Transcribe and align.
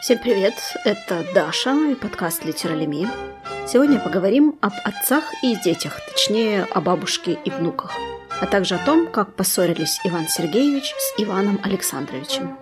Всем 0.00 0.18
привет, 0.18 0.54
это 0.86 1.26
Даша 1.34 1.74
и 1.90 1.94
подкаст 1.94 2.46
Литералеми. 2.46 3.06
Сегодня 3.68 4.00
поговорим 4.00 4.58
об 4.62 4.72
отцах 4.82 5.24
и 5.42 5.54
детях, 5.62 6.00
точнее 6.10 6.66
о 6.72 6.80
бабушке 6.80 7.38
и 7.44 7.50
внуках, 7.50 7.92
а 8.40 8.46
также 8.46 8.76
о 8.76 8.86
том, 8.86 9.08
как 9.08 9.34
поссорились 9.34 10.00
Иван 10.04 10.26
Сергеевич 10.26 10.94
с 10.96 11.20
Иваном 11.20 11.60
Александровичем. 11.62 12.56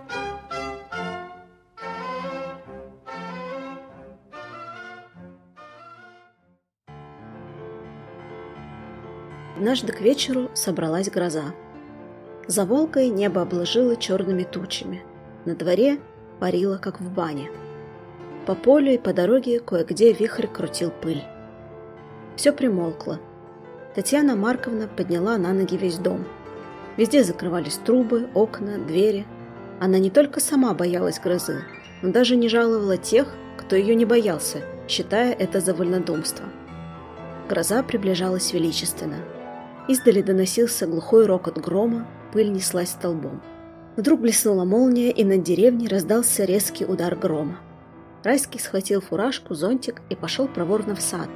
Однажды 9.55 9.93
к 9.93 10.01
вечеру 10.01 10.51
собралась 10.53 11.09
гроза. 11.09 11.53
За 12.47 12.65
Волгой 12.65 13.07
небо 13.07 13.43
обложило 13.43 13.95
черными 13.95 14.43
тучами. 14.43 15.03
На 15.45 15.55
дворе 15.55 15.99
парило, 16.39 16.77
как 16.77 16.99
в 16.99 17.11
бане. 17.11 17.49
По 18.45 18.55
полю 18.55 18.93
и 18.93 18.97
по 18.97 19.13
дороге 19.13 19.59
кое-где 19.59 20.13
вихрь 20.13 20.47
крутил 20.47 20.91
пыль. 20.91 21.23
Все 22.35 22.51
примолкло. 22.51 23.19
Татьяна 23.95 24.35
Марковна 24.35 24.87
подняла 24.87 25.37
на 25.37 25.53
ноги 25.53 25.75
весь 25.75 25.97
дом. 25.97 26.25
Везде 26.97 27.23
закрывались 27.23 27.77
трубы, 27.77 28.29
окна, 28.33 28.77
двери. 28.77 29.25
Она 29.79 29.99
не 29.99 30.09
только 30.09 30.39
сама 30.39 30.73
боялась 30.73 31.19
грозы, 31.19 31.63
но 32.01 32.11
даже 32.11 32.35
не 32.35 32.49
жаловала 32.49 32.97
тех, 32.97 33.27
кто 33.57 33.75
ее 33.75 33.95
не 33.95 34.05
боялся, 34.05 34.59
считая 34.87 35.33
это 35.33 35.59
за 35.59 35.73
вольнодумство. 35.73 36.45
Гроза 37.49 37.83
приближалась 37.83 38.53
величественно. 38.53 39.17
Издали 39.87 40.21
доносился 40.21 40.87
глухой 40.87 41.25
рокот 41.25 41.57
грома, 41.57 42.07
пыль 42.31 42.51
неслась 42.51 42.89
столбом. 42.89 43.41
Вдруг 43.95 44.21
блеснула 44.21 44.65
молния, 44.65 45.11
и 45.11 45.23
над 45.23 45.43
деревней 45.43 45.87
раздался 45.87 46.45
резкий 46.45 46.85
удар 46.85 47.15
грома. 47.15 47.59
Райский 48.23 48.59
схватил 48.59 49.01
фуражку, 49.01 49.53
зонтик 49.53 50.01
и 50.09 50.15
пошел 50.15 50.47
проворно 50.47 50.95
в 50.95 51.01
сад, 51.01 51.29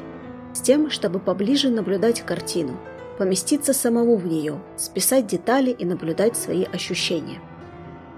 с 0.53 0.61
тем, 0.61 0.89
чтобы 0.89 1.19
поближе 1.19 1.69
наблюдать 1.69 2.21
картину, 2.21 2.77
поместиться 3.17 3.73
самому 3.73 4.17
в 4.17 4.27
нее, 4.27 4.59
списать 4.77 5.27
детали 5.27 5.71
и 5.71 5.85
наблюдать 5.85 6.35
свои 6.35 6.65
ощущения. 6.65 7.39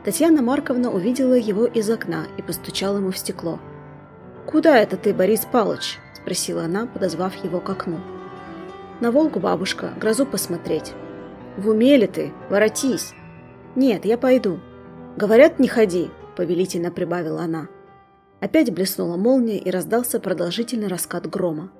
Татьяна 0.03 0.41
Марковна 0.41 0.91
увидела 0.91 1.33
его 1.33 1.65
из 1.65 1.89
окна 1.89 2.25
и 2.37 2.41
постучала 2.41 2.97
ему 2.97 3.11
в 3.11 3.17
стекло. 3.17 3.59
«Куда 4.45 4.77
это 4.77 4.97
ты, 4.97 5.13
Борис 5.13 5.47
Палыч?»– 5.51 5.97
спросила 6.13 6.65
она, 6.65 6.85
подозвав 6.85 7.35
его 7.43 7.59
к 7.59 7.69
окну. 7.69 7.99
«На 8.99 9.11
Волгу, 9.11 9.39
бабушка, 9.39 9.93
грозу 9.99 10.25
посмотреть». 10.25 10.93
«В 11.57 11.69
уме 11.69 11.97
ли 11.97 12.05
ты? 12.05 12.33
Воротись!» 12.49 13.13
«Нет, 13.75 14.05
я 14.05 14.17
пойду». 14.17 14.59
«Говорят, 15.17 15.59
не 15.59 15.67
ходи»,— 15.67 16.09
повелительно 16.35 16.91
прибавила 16.91 17.41
она. 17.41 17.67
Опять 18.39 18.73
блеснула 18.73 19.17
молния 19.17 19.57
и 19.57 19.71
раздался 19.71 20.19
продолжительный 20.19 20.87
раскат 20.87 21.27
грома. 21.29 21.71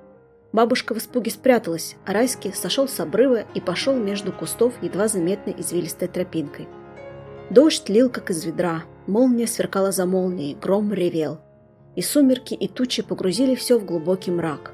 Бабушка 0.52 0.94
в 0.94 0.98
испуге 0.98 1.30
спряталась, 1.30 1.96
а 2.06 2.12
Райский 2.12 2.52
сошел 2.52 2.88
с 2.88 2.98
обрыва 2.98 3.44
и 3.54 3.60
пошел 3.60 3.94
между 3.94 4.32
кустов 4.32 4.72
едва 4.80 5.08
заметной 5.08 5.54
извилистой 5.58 6.08
тропинкой. 6.08 6.68
Дождь 7.50 7.88
лил, 7.88 8.08
как 8.10 8.30
из 8.30 8.44
ведра, 8.44 8.84
молния 9.06 9.46
сверкала 9.46 9.92
за 9.92 10.06
молнией, 10.06 10.56
гром 10.60 10.92
ревел. 10.92 11.38
И 11.94 12.02
сумерки, 12.02 12.54
и 12.54 12.68
тучи 12.68 13.02
погрузили 13.02 13.54
все 13.54 13.78
в 13.78 13.84
глубокий 13.84 14.30
мрак. 14.30 14.72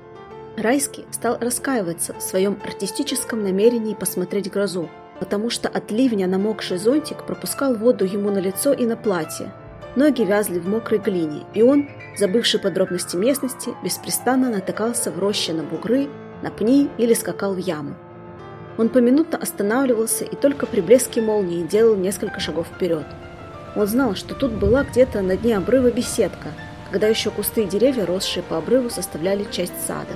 Райский 0.56 1.04
стал 1.10 1.38
раскаиваться 1.40 2.14
в 2.14 2.22
своем 2.22 2.58
артистическом 2.64 3.42
намерении 3.42 3.94
посмотреть 3.94 4.50
грозу, 4.50 4.88
потому 5.22 5.50
что 5.50 5.68
от 5.68 5.92
ливня 5.92 6.26
намокший 6.26 6.78
зонтик 6.78 7.22
пропускал 7.22 7.76
воду 7.76 8.04
ему 8.04 8.32
на 8.32 8.38
лицо 8.38 8.72
и 8.72 8.84
на 8.86 8.96
платье. 8.96 9.52
Ноги 9.94 10.22
вязли 10.22 10.58
в 10.58 10.66
мокрой 10.66 10.98
глине, 10.98 11.44
и 11.54 11.62
он, 11.62 11.88
забывший 12.18 12.58
подробности 12.58 13.14
местности, 13.14 13.70
беспрестанно 13.84 14.50
натыкался 14.50 15.12
в 15.12 15.20
роще 15.20 15.52
на 15.52 15.62
бугры, 15.62 16.08
на 16.42 16.50
пни 16.50 16.90
или 16.98 17.14
скакал 17.14 17.54
в 17.54 17.58
яму. 17.58 17.94
Он 18.78 18.88
поминутно 18.88 19.38
останавливался 19.38 20.24
и 20.24 20.34
только 20.34 20.66
при 20.66 20.80
блеске 20.80 21.22
молнии 21.22 21.62
делал 21.62 21.94
несколько 21.94 22.40
шагов 22.40 22.66
вперед. 22.66 23.06
Он 23.76 23.86
знал, 23.86 24.16
что 24.16 24.34
тут 24.34 24.50
была 24.50 24.82
где-то 24.82 25.22
на 25.22 25.36
дне 25.36 25.56
обрыва 25.56 25.92
беседка, 25.92 26.48
когда 26.90 27.06
еще 27.06 27.30
кусты 27.30 27.62
и 27.62 27.68
деревья, 27.68 28.06
росшие 28.06 28.42
по 28.42 28.56
обрыву, 28.56 28.90
составляли 28.90 29.46
часть 29.52 29.86
сада. 29.86 30.14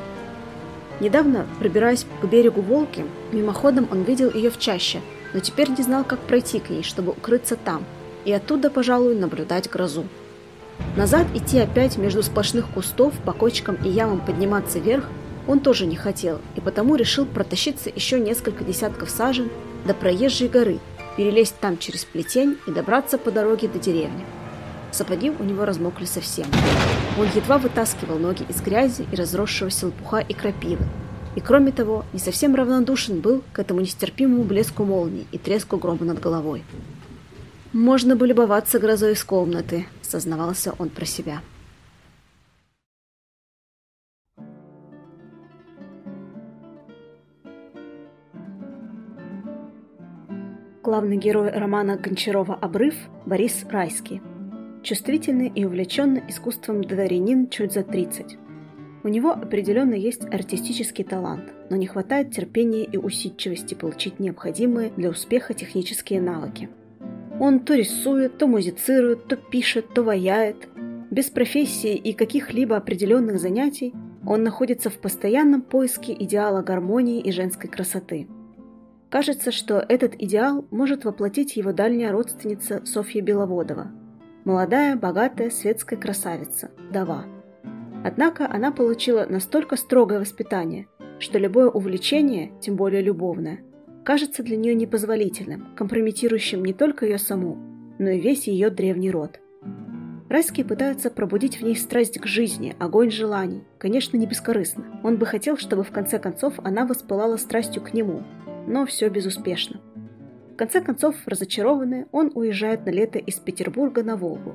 Недавно, 1.01 1.47
пробираясь 1.59 2.07
к 2.21 2.25
берегу 2.25 2.63
Волки, 2.63 3.05
мимоходом 3.33 3.89
он 3.91 4.03
видел 4.03 4.31
ее 4.33 4.51
в 4.51 4.59
чаще, 4.59 5.01
но 5.35 5.41
теперь 5.41 5.71
не 5.71 5.83
знал, 5.83 6.05
как 6.05 6.21
пройти 6.21 6.59
к 6.59 6.71
ней, 6.71 6.83
чтобы 6.83 7.13
укрыться 7.13 7.57
там, 7.57 7.85
и 8.25 8.33
оттуда, 8.33 8.71
пожалуй, 8.71 9.15
наблюдать 9.15 9.71
грозу. 9.71 10.07
Назад 10.97 11.27
идти 11.35 11.59
опять 11.59 11.99
между 11.99 12.23
сплошных 12.23 12.69
кустов, 12.69 13.15
по 13.25 13.33
кочкам 13.33 13.77
и 13.77 13.89
ямам 13.89 14.21
подниматься 14.21 14.79
вверх 14.79 15.05
он 15.47 15.61
тоже 15.61 15.87
не 15.87 15.97
хотел, 15.97 16.41
и 16.57 16.61
потому 16.61 16.97
решил 16.97 17.25
протащиться 17.25 17.91
еще 17.95 18.19
несколько 18.19 18.65
десятков 18.65 19.11
сажен 19.11 19.49
до 19.85 19.95
проезжей 19.95 20.49
горы, 20.49 20.81
перелезть 21.17 21.57
там 21.61 21.79
через 21.79 22.05
плетень 22.05 22.59
и 22.67 22.71
добраться 22.71 23.17
по 23.17 23.31
дороге 23.31 23.69
до 23.69 23.79
деревни. 23.79 24.25
Сапоги 24.91 25.31
у 25.31 25.45
него 25.45 25.65
размокли 25.65 26.05
совсем. 26.05 26.47
Он 27.19 27.27
едва 27.35 27.57
вытаскивал 27.57 28.19
ноги 28.19 28.45
из 28.47 28.61
грязи 28.61 29.07
и 29.11 29.17
разросшегося 29.17 29.87
лопуха 29.87 30.19
и 30.19 30.35
крапивы. 30.35 30.85
И 31.35 31.41
кроме 31.41 31.73
того, 31.73 32.05
не 32.13 32.19
совсем 32.19 32.55
равнодушен 32.55 33.21
был 33.21 33.43
к 33.55 33.59
этому 33.59 33.81
нестерпимому 33.81 34.45
блеску 34.45 34.85
молнии 34.85 35.27
и 35.33 35.39
треску 35.39 35.79
грома 35.79 36.05
над 36.05 36.21
головой. 36.21 36.63
«Можно 37.73 38.17
бы 38.17 38.27
любоваться 38.27 38.79
грозой 38.79 39.13
из 39.13 39.25
комнаты»,— 39.25 39.87
сознавался 40.03 40.75
он 40.79 40.91
про 40.91 41.07
себя. 41.07 41.41
Главный 50.83 51.17
герой 51.17 51.51
романа 51.51 51.97
Гончарова 51.97 52.55
«Обрыв» 52.55 52.95
Борис 53.25 53.65
Райский– 53.71 54.21
чувствительный 54.87 55.49
и 55.53 55.65
увлеченный 55.65 56.23
искусством 56.29 56.85
дворянин 56.85 57.49
чуть 57.49 57.73
за 57.73 57.83
30. 57.83 58.39
У 59.03 59.09
него 59.09 59.33
определенно 59.33 59.95
есть 59.95 60.25
артистический 60.33 61.05
талант, 61.05 61.53
но 61.71 61.77
не 61.77 61.89
хватает 61.89 62.31
терпения 62.31 62.85
и 62.85 62.97
усидчивости 62.97 63.75
получить 63.75 64.21
необходимые 64.21 64.93
для 64.97 65.11
успеха 65.11 65.55
технические 65.55 66.21
навыки. 66.21 66.69
Он 67.41 67.61
то 67.61 67.75
рисует, 67.75 68.39
то 68.39 68.47
музицирует, 68.47 69.27
то 69.27 69.37
пишет, 69.37 69.93
то 69.93 70.05
ваяет. 70.05 70.69
Без 71.11 71.31
профессии 71.31 71.97
и 71.97 72.13
каких-либо 72.13 72.77
определенных 72.77 73.41
занятий 73.41 73.93
он 74.25 74.45
находится 74.45 74.89
в 74.89 74.99
постоянном 74.99 75.63
поиске 75.63 76.15
идеала 76.19 76.63
гармонии 76.63 77.21
и 77.21 77.33
женской 77.33 77.69
красоты. 77.69 78.29
Кажется, 79.11 79.51
что 79.51 79.85
этот 79.89 80.15
идеал 80.21 80.65
может 80.71 81.05
воплотить 81.05 81.57
его 81.57 81.73
дальняя 81.73 82.13
родственница 82.13 82.83
Софья 82.87 83.21
Беловодова– 83.21 83.91
молодая, 84.47 84.97
богатая, 84.97 85.51
светская 85.51 85.99
красавица, 85.99 86.71
Дава. 86.93 87.25
Однако 88.05 88.49
она 88.49 88.71
получила 88.71 89.27
настолько 89.29 89.77
строгое 89.77 90.21
воспитание, 90.21 90.87
что 91.19 91.39
любое 91.39 91.69
увлечение, 91.69 92.53
тем 92.61 92.77
более 92.77 93.03
любовное, 93.03 93.61
кажется 94.05 94.45
для 94.45 94.57
нее 94.57 94.75
непозволительным, 94.75 95.75
компрометирующим 95.75 96.65
не 96.65 96.73
только 96.73 97.07
ее 97.07 97.19
саму, 97.19 97.59
но 97.99 98.11
и 98.11 98.21
весь 98.21 98.47
ее 98.47 98.71
древний 98.71 99.11
род. 99.11 99.41
Райский 100.29 100.63
пытается 100.63 101.11
пробудить 101.11 101.59
в 101.59 101.65
ней 101.65 101.75
страсть 101.75 102.21
к 102.21 102.27
жизни, 102.27 102.77
огонь 102.79 103.11
желаний, 103.11 103.65
конечно, 103.79 104.17
не 104.17 104.27
бескорыстно. 104.27 105.01
Он 105.03 105.17
бы 105.17 105.27
хотел, 105.27 105.57
чтобы 105.57 105.83
в 105.83 105.91
конце 105.91 106.21
концов 106.21 106.55
она 106.59 106.87
воспылала 106.87 107.37
страстью 107.37 107.83
к 107.83 107.93
нему, 107.95 108.23
но 108.69 108.87
все 108.87 109.09
безуспешно. 109.09 109.81
В 110.57 110.59
конце 110.59 110.81
концов, 110.81 111.17
разочарованный, 111.27 112.07
он 112.13 112.33
уезжает 112.35 112.87
на 112.87 112.91
лето 112.91 113.19
из 113.19 113.35
Петербурга 113.35 114.03
на 114.03 114.17
Волгу, 114.17 114.55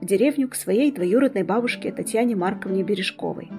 в 0.00 0.06
деревню 0.06 0.48
к 0.48 0.54
своей 0.54 0.90
двоюродной 0.90 1.42
бабушке 1.42 1.92
Татьяне 1.92 2.34
Марковне 2.34 2.82
Бережковой. 2.82 3.50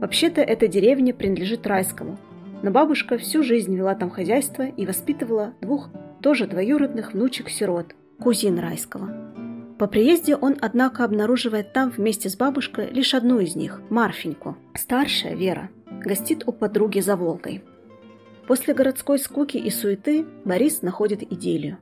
Вообще-то 0.00 0.40
эта 0.40 0.68
деревня 0.68 1.12
принадлежит 1.12 1.66
Райскому, 1.66 2.16
но 2.62 2.70
бабушка 2.70 3.18
всю 3.18 3.42
жизнь 3.42 3.74
вела 3.74 3.96
там 3.96 4.08
хозяйство 4.08 4.68
и 4.68 4.86
воспитывала 4.86 5.52
двух 5.60 5.90
тоже 6.22 6.46
двоюродных 6.46 7.12
внучек-сирот, 7.12 7.96
кузин 8.20 8.60
Райского. 8.60 9.10
По 9.80 9.88
приезде 9.88 10.36
он, 10.36 10.54
однако, 10.60 11.02
обнаруживает 11.02 11.72
там 11.72 11.90
вместе 11.90 12.28
с 12.28 12.36
бабушкой 12.36 12.88
лишь 12.92 13.14
одну 13.14 13.40
из 13.40 13.56
них, 13.56 13.82
Марфеньку. 13.90 14.56
Старшая, 14.76 15.34
Вера, 15.34 15.70
гостит 16.04 16.44
у 16.46 16.52
подруги 16.52 17.00
за 17.00 17.16
Волгой. 17.16 17.64
После 18.46 18.74
городской 18.74 19.18
скуки 19.18 19.56
и 19.56 19.70
суеты 19.70 20.24
Борис 20.44 20.82
находит 20.82 21.22
идиллию. 21.22 21.78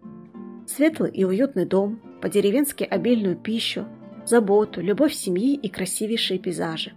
Светлый 0.66 1.10
и 1.10 1.24
уютный 1.24 1.66
дом, 1.66 2.00
по-деревенски 2.22 2.84
обильную 2.84 3.36
пищу, 3.36 3.86
заботу, 4.24 4.80
любовь 4.80 5.12
семьи 5.12 5.54
и 5.54 5.68
красивейшие 5.68 6.38
пейзажи. 6.38 6.92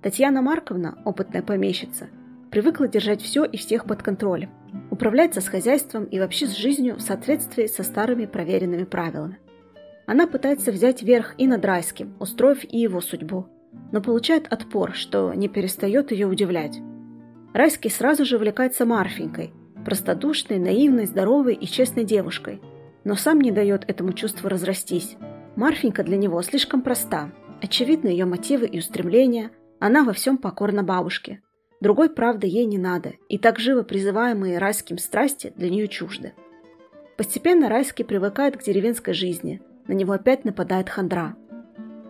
Татьяна 0.00 0.40
Марковна, 0.40 0.98
опытная 1.04 1.42
помещица, 1.42 2.08
привыкла 2.50 2.88
держать 2.88 3.20
все 3.20 3.44
и 3.44 3.58
всех 3.58 3.84
под 3.84 4.02
контролем, 4.02 4.50
управляться 4.90 5.42
с 5.42 5.48
хозяйством 5.48 6.04
и 6.04 6.18
вообще 6.18 6.46
с 6.46 6.56
жизнью 6.56 6.96
в 6.96 7.02
соответствии 7.02 7.66
со 7.66 7.82
старыми 7.82 8.24
проверенными 8.24 8.84
правилами. 8.84 9.38
Она 10.06 10.26
пытается 10.26 10.72
взять 10.72 11.02
верх 11.02 11.34
и 11.36 11.46
над 11.46 11.62
райским, 11.64 12.14
устроив 12.20 12.64
и 12.64 12.78
его 12.78 13.02
судьбу, 13.02 13.48
но 13.92 14.00
получает 14.00 14.50
отпор, 14.50 14.94
что 14.94 15.34
не 15.34 15.48
перестает 15.48 16.10
ее 16.10 16.26
удивлять. 16.26 16.80
Райский 17.54 17.88
сразу 17.88 18.24
же 18.24 18.34
увлекается 18.34 18.84
Марфенькой, 18.84 19.52
простодушной, 19.84 20.58
наивной, 20.58 21.06
здоровой 21.06 21.54
и 21.54 21.66
честной 21.66 22.02
девушкой, 22.02 22.60
но 23.04 23.14
сам 23.14 23.40
не 23.40 23.52
дает 23.52 23.88
этому 23.88 24.12
чувству 24.12 24.48
разрастись. 24.48 25.16
Марфенька 25.54 26.02
для 26.02 26.16
него 26.16 26.42
слишком 26.42 26.82
проста, 26.82 27.30
очевидны 27.62 28.08
ее 28.08 28.24
мотивы 28.24 28.66
и 28.66 28.80
устремления, 28.80 29.52
она 29.78 30.02
во 30.02 30.12
всем 30.12 30.36
покорна 30.36 30.82
бабушке. 30.82 31.42
Другой 31.80 32.10
правды 32.10 32.48
ей 32.48 32.66
не 32.66 32.78
надо, 32.78 33.12
и 33.28 33.38
так 33.38 33.60
живо 33.60 33.82
призываемые 33.82 34.58
райским 34.58 34.98
страсти 34.98 35.52
для 35.54 35.70
нее 35.70 35.86
чужды. 35.86 36.32
Постепенно 37.16 37.68
Райский 37.68 38.02
привыкает 38.02 38.56
к 38.56 38.64
деревенской 38.64 39.14
жизни, 39.14 39.62
на 39.86 39.92
него 39.92 40.12
опять 40.12 40.44
нападает 40.44 40.88
хандра. 40.90 41.36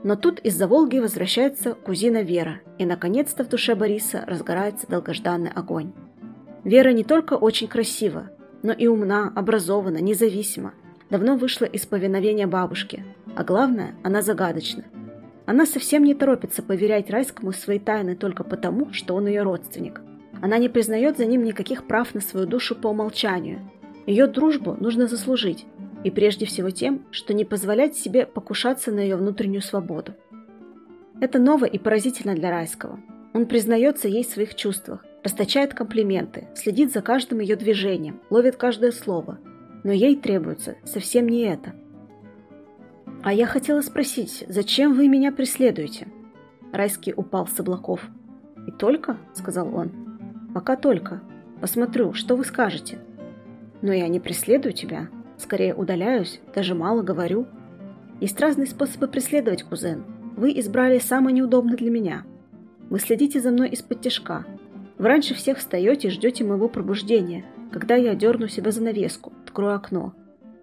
Но 0.05 0.15
тут 0.15 0.39
из-за 0.39 0.69
Волги 0.69 0.99
возвращается 0.99 1.75
кузина 1.75 2.23
Вера, 2.23 2.61
и 2.79 2.85
наконец-то 2.85 3.43
в 3.43 3.49
душе 3.49 3.75
Бориса 3.75 4.23
разгорается 4.27 4.87
долгожданный 4.87 5.51
огонь. 5.51 5.93
Вера 6.63 6.91
не 6.91 7.03
только 7.03 7.35
очень 7.35 7.67
красива, 7.67 8.31
но 8.63 8.73
и 8.73 8.87
умна, 8.87 9.33
образована, 9.35 9.99
независима, 9.99 10.75
давно 11.11 11.37
вышла 11.37 11.65
из 11.65 11.87
повиновения 11.87 12.47
бабушки, 12.47 13.05
а 13.35 13.43
главное, 13.43 13.97
она 14.03 14.23
загадочна. 14.23 14.85
Она 15.47 15.67
совсем 15.67 16.05
не 16.05 16.15
торопится 16.15 16.63
поверять 16.63 17.11
Райскому 17.11 17.53
свои 17.53 17.81
тайны 17.81 18.15
только 18.15 18.45
потому, 18.45 18.93
что 18.93 19.15
он 19.15 19.27
ее 19.27 19.43
родственник. 19.43 20.01
Она 20.41 20.59
не 20.59 20.69
признает 20.69 21.17
за 21.17 21.25
ним 21.25 21.43
никаких 21.43 21.87
прав 21.87 22.15
на 22.15 22.21
свою 22.21 22.47
душу 22.47 22.77
по 22.77 22.89
умолчанию– 22.89 23.61
ее 24.07 24.27
дружбу 24.27 24.77
нужно 24.79 25.07
заслужить, 25.07 25.65
и 26.05 26.11
прежде 26.11 26.47
всего 26.47 26.71
тем, 26.71 27.05
что 27.11 27.35
не 27.35 27.45
позволять 27.45 27.97
себе 27.97 28.27
покушаться 28.27 28.93
на 28.93 29.01
ее 29.01 29.17
внутреннюю 29.17 29.63
свободу. 29.63 30.15
Это 31.21 31.39
ново 31.39 31.65
и 31.65 31.79
поразительно 31.79 32.35
для 32.35 32.51
Райского. 32.51 33.01
Он 33.33 33.47
признается 33.47 34.07
ей 34.07 34.23
в 34.23 34.29
своих 34.29 34.55
чувствах, 34.55 35.05
расточает 35.25 35.75
комплименты, 35.75 36.49
следит 36.55 36.93
за 36.93 37.03
каждым 37.03 37.41
ее 37.41 37.57
движением, 37.57 38.21
ловит 38.31 38.57
каждое 38.57 38.93
слово. 38.93 39.39
Но 39.83 39.91
ей 39.91 40.17
требуется 40.17 40.77
совсем 40.85 41.29
не 41.29 41.43
это. 41.43 41.75
«А 43.23 43.33
я 43.33 43.47
хотела 43.47 43.81
спросить, 43.81 44.45
зачем 44.49 44.95
вы 44.95 45.09
меня 45.09 45.33
преследуете?» 45.33 46.09
Райский 46.73 47.15
упал 47.17 47.47
с 47.47 47.59
облаков. 47.59 48.01
«И 48.67 48.71
только?»— 48.71 49.17
сказал 49.33 49.75
он. 49.75 49.91
«Пока 50.55 50.77
только. 50.77 51.23
Посмотрю, 51.61 52.13
что 52.13 52.37
вы 52.37 52.45
скажете». 52.45 52.99
Но 53.85 53.93
я 53.93 54.09
не 54.09 54.19
преследую 54.19 54.73
тебя. 54.73 55.09
Скорее 55.37 55.75
удаляюсь, 55.75 56.41
даже 56.55 56.75
мало 56.75 57.03
говорю. 57.03 57.47
Есть 58.21 58.41
разные 58.41 58.67
способы 58.67 59.09
преследовать, 59.09 59.65
кузен. 59.65 60.05
Вы 60.37 60.59
избрали 60.59 60.99
самый 60.99 61.33
неудобный 61.33 61.77
для 61.77 61.91
меня. 61.91 62.25
Вы 62.91 62.99
следите 63.01 63.41
за 63.41 63.51
мной 63.51 63.71
из-под 63.71 64.01
тяжка. 64.01 64.45
Вы 64.99 65.09
раньше 65.09 65.35
всех 65.35 65.59
встаете 65.59 66.09
и 66.09 66.11
ждете 66.11 66.45
моего 66.45 66.69
пробуждения, 66.69 67.45
когда 67.73 67.97
я 67.97 68.15
дерну 68.15 68.47
себя 68.47 68.71
занавеску, 68.71 69.33
открою 69.45 69.75
окно. 69.75 70.15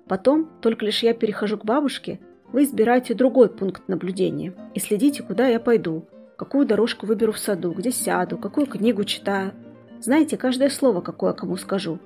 Потом, 0.08 0.50
только 0.62 0.86
лишь 0.86 1.04
я 1.04 1.14
перехожу 1.14 1.58
к 1.58 1.66
бабушке, 1.66 2.20
вы 2.52 2.64
избираете 2.64 3.14
другой 3.14 3.50
пункт 3.50 3.88
наблюдения 3.88 4.54
и 4.74 4.80
следите, 4.80 5.24
куда 5.24 5.48
я 5.48 5.60
пойду, 5.60 6.06
какую 6.38 6.66
дорожку 6.66 7.06
выберу 7.06 7.32
в 7.34 7.40
саду, 7.40 7.72
где 7.72 7.92
сяду, 7.92 8.38
какую 8.38 8.68
книгу 8.68 9.04
читаю. 9.04 9.54
Знаете 10.02 10.38
каждое 10.38 10.70
слово, 10.70 11.02
какое 11.02 11.34
кому 11.34 11.58
скажу, 11.58 12.00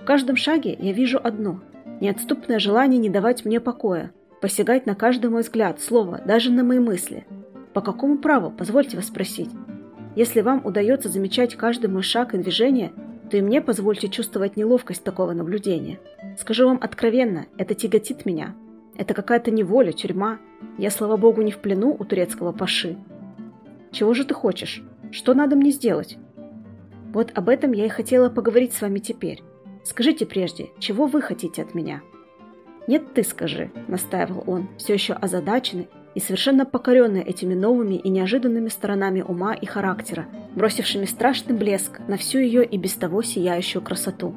в 0.00 0.04
каждом 0.04 0.36
шаге 0.36 0.76
я 0.78 0.92
вижу 0.92 1.20
одно– 1.22 1.60
неотступное 2.04 2.58
желание 2.58 3.00
не 3.00 3.08
давать 3.08 3.44
мне 3.44 3.60
покоя, 3.60 4.12
посягать 4.40 4.84
на 4.86 4.94
каждый 4.94 5.30
мой 5.30 5.42
взгляд, 5.42 5.80
слово, 5.80 6.20
даже 6.24 6.52
на 6.52 6.62
мои 6.62 6.78
мысли. 6.78 7.26
По 7.72 7.80
какому 7.80 8.18
праву, 8.18 8.50
позвольте 8.50 8.96
вас 8.96 9.06
спросить? 9.06 9.50
Если 10.14 10.42
вам 10.42 10.64
удается 10.64 11.08
замечать 11.08 11.56
каждый 11.56 11.88
мой 11.88 12.02
шаг 12.02 12.34
и 12.34 12.38
движение, 12.38 12.92
то 13.30 13.38
и 13.38 13.40
мне 13.40 13.62
позвольте 13.62 14.08
чувствовать 14.08 14.56
неловкость 14.56 15.02
такого 15.02 15.32
наблюдения. 15.32 15.98
Скажу 16.38 16.68
вам 16.68 16.78
откровенно, 16.80 17.46
это 17.56 17.74
тяготит 17.74 18.26
меня. 18.26 18.54
Это 18.96 19.14
какая-то 19.14 19.50
неволя, 19.50 19.92
тюрьма. 19.92 20.38
Я, 20.78 20.90
слава 20.90 21.16
богу, 21.16 21.42
не 21.42 21.50
в 21.50 21.58
плену 21.58 21.96
у 21.98 22.04
турецкого 22.04 22.52
паши. 22.52 22.96
Чего 23.90 24.12
же 24.12 24.24
ты 24.24 24.34
хочешь? 24.34 24.84
Что 25.10 25.32
надо 25.34 25.56
мне 25.56 25.70
сделать? 25.70 26.18
Вот 27.12 27.32
об 27.34 27.48
этом 27.48 27.72
я 27.72 27.86
и 27.86 27.88
хотела 27.88 28.28
поговорить 28.28 28.74
с 28.74 28.82
вами 28.82 28.98
теперь. 28.98 29.42
Скажите 29.84 30.26
прежде, 30.26 30.70
чего 30.78 31.06
вы 31.06 31.22
хотите 31.22 31.62
от 31.62 31.74
меня?» 31.74 32.02
«Нет, 32.86 33.14
ты 33.14 33.22
скажи»,— 33.22 33.70
настаивал 33.88 34.42
он, 34.46 34.68
все 34.78 34.94
еще 34.94 35.12
озадаченный 35.14 35.88
и 36.14 36.20
совершенно 36.20 36.64
покоренный 36.64 37.22
этими 37.22 37.54
новыми 37.54 37.94
и 37.94 38.08
неожиданными 38.08 38.68
сторонами 38.68 39.22
ума 39.22 39.54
и 39.54 39.66
характера, 39.66 40.26
бросившими 40.54 41.04
страшный 41.06 41.56
блеск 41.56 42.00
на 42.08 42.16
всю 42.16 42.38
ее 42.38 42.64
и 42.64 42.78
без 42.78 42.94
того 42.94 43.22
сияющую 43.22 43.82
красоту. 43.82 44.34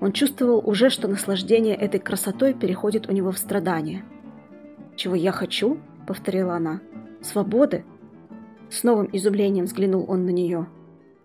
Он 0.00 0.12
чувствовал 0.12 0.62
уже, 0.64 0.90
что 0.90 1.08
наслаждение 1.08 1.74
этой 1.74 2.00
красотой 2.00 2.54
переходит 2.54 3.08
у 3.08 3.12
него 3.12 3.32
в 3.32 3.38
страдание. 3.38 4.04
«Чего 4.94 5.14
я 5.14 5.32
хочу?»— 5.32 5.78
повторила 6.06 6.54
она. 6.54 6.80
«Свободы?» 7.20 7.84
С 8.70 8.82
новым 8.82 9.08
изумлением 9.12 9.66
взглянул 9.66 10.04
он 10.08 10.24
на 10.24 10.30
нее. 10.30 10.66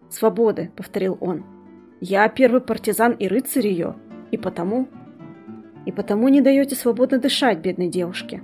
«Свободы»,— 0.10 0.72
повторил 0.76 1.18
он. 1.22 1.44
Я 2.04 2.28
первый 2.30 2.62
партизан 2.62 3.12
и 3.12 3.28
рыцарь 3.28 3.68
ее, 3.68 3.96
и 4.32 4.38
потому... 4.38 4.88
И 5.86 5.92
потому 5.92 6.28
не 6.30 6.42
даете 6.42 6.76
свободно 6.76 7.20
дышать 7.20 7.60
бедной 7.60 7.90
девушке. 7.90 8.44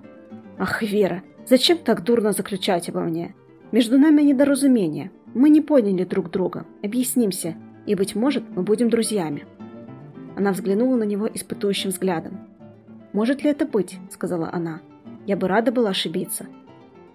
Ах, 0.60 0.84
Вера, 0.84 1.24
зачем 1.48 1.80
так 1.80 2.04
дурно 2.04 2.34
заключать 2.34 2.88
обо 2.90 3.02
мне? 3.02 3.34
Между 3.72 3.98
нами 3.98 4.22
недоразумение. 4.22 5.10
Мы 5.34 5.50
не 5.50 5.62
поняли 5.62 6.04
друг 6.04 6.30
друга. 6.30 6.66
Объяснимся, 6.84 7.56
и, 7.88 7.96
быть 7.96 8.16
может, 8.16 8.44
мы 8.56 8.62
будем 8.62 8.92
друзьями. 8.92 9.46
Она 10.36 10.52
взглянула 10.52 10.96
на 10.96 11.04
него 11.04 11.28
испытующим 11.28 11.90
взглядом. 11.90 12.40
«Может 13.12 13.44
ли 13.44 13.50
это 13.50 13.66
быть?»– 13.66 13.98
сказала 14.12 14.52
она. 14.54 14.82
«Я 15.26 15.36
бы 15.36 15.48
рада 15.48 15.72
была 15.72 15.90
ошибиться. 15.90 16.46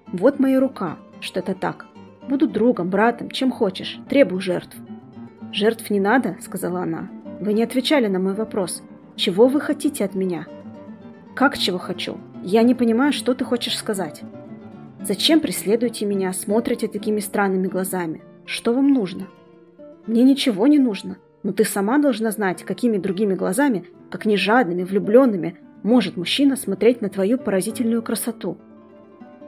Вот 0.08 0.40
моя 0.40 0.58
рука, 0.58 0.98
что 1.20 1.38
это 1.38 1.54
так. 1.54 1.86
Буду 2.28 2.48
другом, 2.48 2.90
братом, 2.90 3.30
чем 3.30 3.52
хочешь. 3.52 4.00
Требую 4.08 4.40
жертв. 4.40 4.76
«Жертв 5.52 5.90
не 5.90 6.00
надо»,— 6.00 6.36
сказала 6.40 6.80
она. 6.80 7.10
«Вы 7.40 7.52
не 7.52 7.62
отвечали 7.62 8.06
на 8.06 8.18
мой 8.18 8.32
вопрос. 8.32 8.82
Чего 9.16 9.48
вы 9.48 9.60
хотите 9.60 10.04
от 10.04 10.14
меня?» 10.14 10.46
«Как 11.34 11.58
чего 11.58 11.78
хочу? 11.78 12.16
Я 12.42 12.62
не 12.62 12.74
понимаю, 12.74 13.12
что 13.12 13.34
ты 13.34 13.44
хочешь 13.44 13.76
сказать. 13.76 14.22
Зачем 15.02 15.40
преследуете 15.40 16.06
меня, 16.06 16.32
смотрите 16.32 16.88
такими 16.88 17.20
странными 17.20 17.68
глазами? 17.68 18.22
Что 18.46 18.72
вам 18.72 18.94
нужно?» 18.94 19.28
«Мне 20.06 20.22
ничего 20.22 20.66
не 20.66 20.78
нужно, 20.78 21.18
но 21.42 21.52
ты 21.52 21.64
сама 21.64 21.98
должна 21.98 22.30
знать, 22.30 22.62
какими 22.64 22.96
другими 22.96 23.34
глазами, 23.34 23.84
как 24.10 24.24
не 24.24 24.38
жадными, 24.38 24.84
влюбленными, 24.84 25.58
может 25.82 26.16
мужчина 26.16 26.56
смотреть 26.56 27.02
на 27.02 27.10
твою 27.10 27.36
поразительную 27.36 28.02
красоту». 28.02 28.56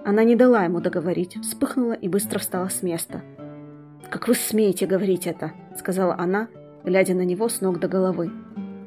Она 0.04 0.22
не 0.22 0.36
дала 0.36 0.64
ему 0.64 0.80
договорить, 0.80 1.38
вспыхнула 1.40 1.94
и 1.94 2.08
быстро 2.08 2.38
встала 2.38 2.68
с 2.68 2.82
места. 2.82 3.22
«Как 4.10 4.28
вы 4.28 4.34
смеете 4.34 4.86
говорить 4.86 5.26
это?»— 5.26 5.52
сказала 5.78 6.14
она, 6.18 6.48
глядя 6.84 7.14
на 7.14 7.24
него 7.24 7.48
с 7.48 7.60
ног 7.60 7.80
до 7.80 7.88
головы. 7.88 8.30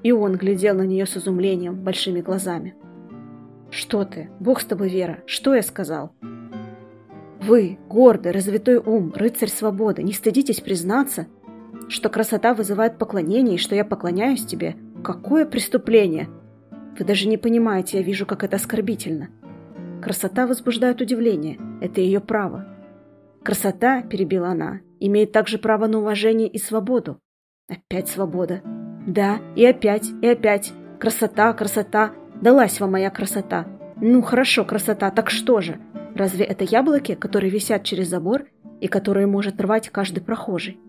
И 0.03 0.11
он 0.11 0.35
глядел 0.35 0.75
на 0.75 0.83
нее 0.83 1.05
с 1.05 1.17
изумлением, 1.17 1.75
большими 1.75 2.21
глазами. 2.21 2.75
«Что 3.69 4.05
ты? 4.05 4.29
Бог 4.39 4.61
с 4.61 4.65
тобой, 4.65 4.89
Вера! 4.89 5.19
Что 5.25 5.53
я 5.53 5.61
сказал?» 5.61 6.13
«Вы, 7.41 7.77
гордый, 7.89 8.31
развитой 8.31 8.77
ум, 8.77 9.13
рыцарь 9.15 9.49
свободы, 9.49 10.03
не 10.03 10.13
стыдитесь 10.13 10.61
признаться, 10.61 11.27
что 11.89 12.09
красота 12.09 12.53
вызывает 12.53 12.97
поклонение 12.97 13.55
и 13.55 13.59
что 13.59 13.75
я 13.75 13.85
поклоняюсь 13.85 14.45
тебе? 14.45 14.75
Какое 15.03 15.45
преступление! 15.45 16.27
Вы 16.97 17.05
даже 17.05 17.27
не 17.27 17.37
понимаете, 17.37 17.97
я 17.97 18.03
вижу, 18.03 18.25
как 18.25 18.43
это 18.43 18.57
оскорбительно. 18.57 19.29
Красота 20.01 20.47
возбуждает 20.47 20.99
удивление, 20.99 21.57
это 21.81 22.01
ее 22.01 22.19
право. 22.19 22.65
Красота, 23.43 24.01
перебила 24.01 24.49
она, 24.49 24.81
имеет 24.99 25.31
также 25.31 25.57
право 25.57 25.87
на 25.87 25.99
уважение 25.99 26.47
и 26.47 26.57
свободу. 26.57 27.19
Опять 27.69 28.07
свобода. 28.07 28.61
Да, 29.05 29.39
и 29.55 29.65
опять, 29.65 30.09
и 30.21 30.27
опять. 30.27 30.73
Красота, 30.99 31.53
красота. 31.53 32.13
Далась 32.41 32.79
вам 32.79 32.91
моя 32.91 33.09
красота. 33.09 33.67
Ну, 33.99 34.21
хорошо, 34.21 34.63
красота, 34.63 35.11
так 35.11 35.29
что 35.29 35.61
же? 35.61 35.79
Разве 36.15 36.45
это 36.45 36.63
яблоки, 36.63 37.15
которые 37.15 37.49
висят 37.49 37.83
через 37.83 38.07
забор 38.09 38.45
и 38.79 38.87
которые 38.87 39.27
может 39.27 39.59
рвать 39.59 39.89
каждый 39.89 40.21
прохожий? 40.21 40.79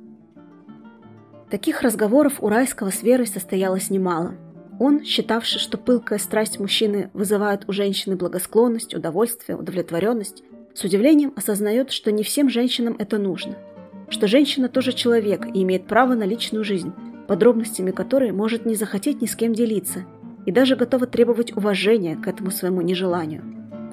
Таких 1.50 1.83
разговоров 1.83 2.43
у 2.43 2.49
Райского 2.49 2.91
с 2.91 3.03
Верой 3.03 3.27
состоялось 3.27 3.91
немало. 3.91 4.35
Он, 4.79 5.03
считавший, 5.03 5.59
что 5.59 5.79
пылкая 5.79 6.19
страсть 6.19 6.61
мужчины 6.61 7.11
вызывает 7.15 7.69
у 7.69 7.73
женщины 7.73 8.17
благосклонность, 8.17 8.95
удовольствие, 8.95 9.57
удовлетворенность, 9.57 10.43
с 10.75 10.85
удивлением 10.85 11.33
осознает, 11.35 11.91
что 11.91 12.12
не 12.12 12.23
всем 12.23 12.49
женщинам 12.49 12.95
это 12.99 13.19
нужно– 13.19 13.57
что 14.11 14.27
женщина 14.27 14.69
тоже 14.69 14.93
человек 14.93 15.47
и 15.47 15.62
имеет 15.62 15.87
право 15.87 16.15
на 16.15 16.25
личную 16.25 16.65
жизнь, 16.65 16.93
подробностями 17.27 17.91
которой 17.91 18.33
может 18.33 18.67
не 18.67 18.75
захотеть 18.75 19.21
ни 19.21 19.27
с 19.27 19.37
кем 19.37 19.53
делиться, 19.53 20.05
и 20.47 20.53
даже 20.53 20.77
готова 20.77 21.07
требовать 21.07 21.57
уважения 21.57 22.17
к 22.17 22.27
этому 22.27 22.50
своему 22.50 22.81
нежеланию. 22.81 23.43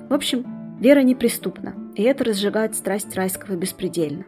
В 0.09 0.13
общем, 0.13 0.45
Вера 0.79 1.01
неприступна, 1.01 1.73
и 1.95 2.03
это 2.03 2.25
разжигает 2.25 2.75
страсть 2.75 3.15
райского 3.15 3.55
беспредельно. 3.55 4.25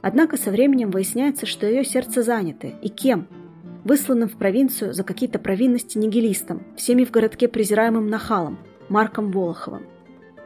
Однако 0.00 0.36
со 0.36 0.50
временем 0.50 0.90
выясняется, 0.90 1.44
что 1.46 1.66
ее 1.66 1.84
сердце 1.84 2.22
занято. 2.22 2.66
И 2.66 2.88
кем? 2.88 3.26
Высланным 3.84 4.28
в 4.28 4.36
провинцию 4.36 4.94
за 4.94 5.04
какие-то 5.04 5.38
провинности 5.38 5.98
нигилистом, 5.98 6.62
всеми 6.76 7.04
в 7.04 7.10
городке 7.10 7.48
презираемым 7.48 8.08
нахалом, 8.08 8.58
Марком 8.88 9.30
Волоховым. 9.30 9.86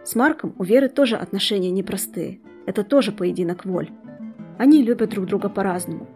С 0.04 0.14
Марком 0.14 0.54
у 0.58 0.64
Веры 0.64 0.88
тоже 0.88 1.16
отношения 1.16 1.70
непростые. 1.70 2.40
Это 2.66 2.82
тоже 2.82 3.12
поединок 3.12 3.64
воль. 3.64 3.90
Они 4.58 4.82
любят 4.82 5.10
друг 5.10 5.26
друга 5.26 5.48
по-разному. 5.48 6.06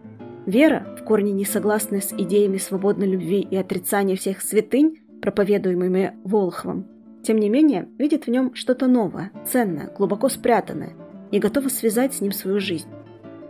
Вера, 0.45 0.95
в 0.99 1.03
корне 1.05 1.31
не 1.31 1.45
согласная 1.45 2.01
с 2.01 2.11
идеями 2.11 2.57
свободной 2.57 3.07
любви 3.07 3.39
и 3.39 3.55
отрицания 3.55 4.15
всех 4.15 4.41
святынь, 4.41 4.99
проповедуемыми 5.21 6.17
Волоховым, 6.25 6.85
тем 7.23 7.37
не 7.37 7.47
менее, 7.47 7.87
видит 7.97 8.27
в 8.27 8.29
нем 8.29 8.53
что-то 8.53 8.87
новое, 8.87 9.31
ценное, 9.47 9.89
глубоко 9.97 10.27
спрятанное 10.27 10.93
и 11.31 11.39
готова 11.39 11.69
связать 11.69 12.13
с 12.13 12.21
ним 12.21 12.33
свою 12.33 12.59
жизнь. 12.59 12.89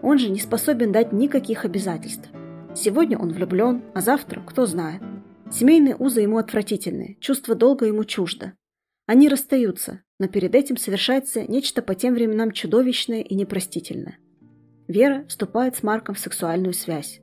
Он 0.04 0.20
же 0.20 0.30
не 0.30 0.40
способен 0.40 0.92
дать 0.92 1.12
никаких 1.12 1.66
обязательств. 1.66 2.30
Сегодня 2.76 3.18
он 3.18 3.34
влюблен, 3.34 3.82
а 3.96 4.02
завтра 4.02 4.42
кто 4.46 4.68
знает. 4.68 5.02
Семейные 5.52 5.96
узы 5.96 6.22
ему 6.22 6.38
отвратительны, 6.38 7.18
чувство 7.20 7.56
долга 7.56 7.88
ему 7.88 8.04
чуждо. 8.04 8.54
Они 9.08 9.28
расстаются, 9.28 10.02
но 10.20 10.28
перед 10.28 10.54
этим 10.54 10.78
совершается 10.78 11.44
нечто 11.44 11.82
по 11.82 11.96
тем 11.96 12.14
временам 12.14 12.52
чудовищное 12.52 13.22
и 13.22 13.34
непростительное. 13.34 14.20
Вера 14.88 15.26
вступает 15.28 15.76
с 15.76 15.84
Марком 15.84 16.16
в 16.16 16.20
сексуальную 16.20 16.74
связь. 16.74 17.22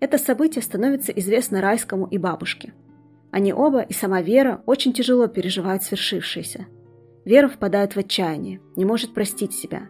Это 0.00 0.18
событие 0.18 0.62
становится 0.62 1.12
известно 1.12 1.60
Райскому 1.60 2.06
и 2.06 2.18
бабушке– 2.18 2.72
они 3.32 3.54
оба 3.54 3.80
и 3.80 3.94
сама 3.94 4.20
Вера 4.20 4.62
очень 4.66 4.92
тяжело 4.92 5.26
переживают 5.26 5.82
свершившееся. 5.82 6.66
Вера 7.24 7.48
впадает 7.48 7.96
в 7.96 7.98
отчаяние, 7.98 8.60
не 8.76 8.84
может 8.84 9.14
простить 9.14 9.54
себя. 9.54 9.88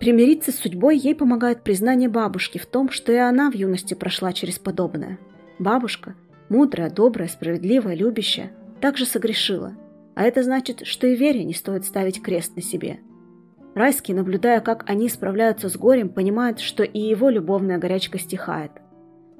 Примириться 0.00 0.52
с 0.52 0.56
судьбой 0.56 0.96
ей 0.96 1.14
помогает 1.14 1.62
признание 1.62 2.08
бабушки 2.08 2.56
в 2.56 2.64
том, 2.64 2.88
что 2.88 3.12
и 3.12 3.16
она 3.16 3.50
в 3.50 3.54
юности 3.54 3.92
прошла 3.92 4.32
через 4.32 4.58
подобное. 4.58 5.18
Бабушка, 5.58 6.14
мудрая, 6.48 6.88
добрая, 6.88 7.28
справедливая, 7.28 7.94
любящая, 7.94 8.52
также 8.80 9.04
согрешила. 9.04 9.74
А 10.14 10.22
это 10.22 10.42
значит, 10.42 10.86
что 10.86 11.06
и 11.06 11.14
Вере 11.14 11.44
не 11.44 11.52
стоит 11.52 11.84
ставить 11.84 12.22
крест 12.22 12.56
на 12.56 12.62
себе. 12.62 13.00
Райский, 13.74 14.14
наблюдая, 14.14 14.60
как 14.60 14.88
они 14.88 15.08
справляются 15.08 15.68
с 15.68 15.76
горем, 15.76 16.08
понимает, 16.08 16.58
что 16.58 16.82
и 16.82 16.98
его 16.98 17.30
любовная 17.30 17.78
горячка 17.78 18.18
стихает– 18.18 18.72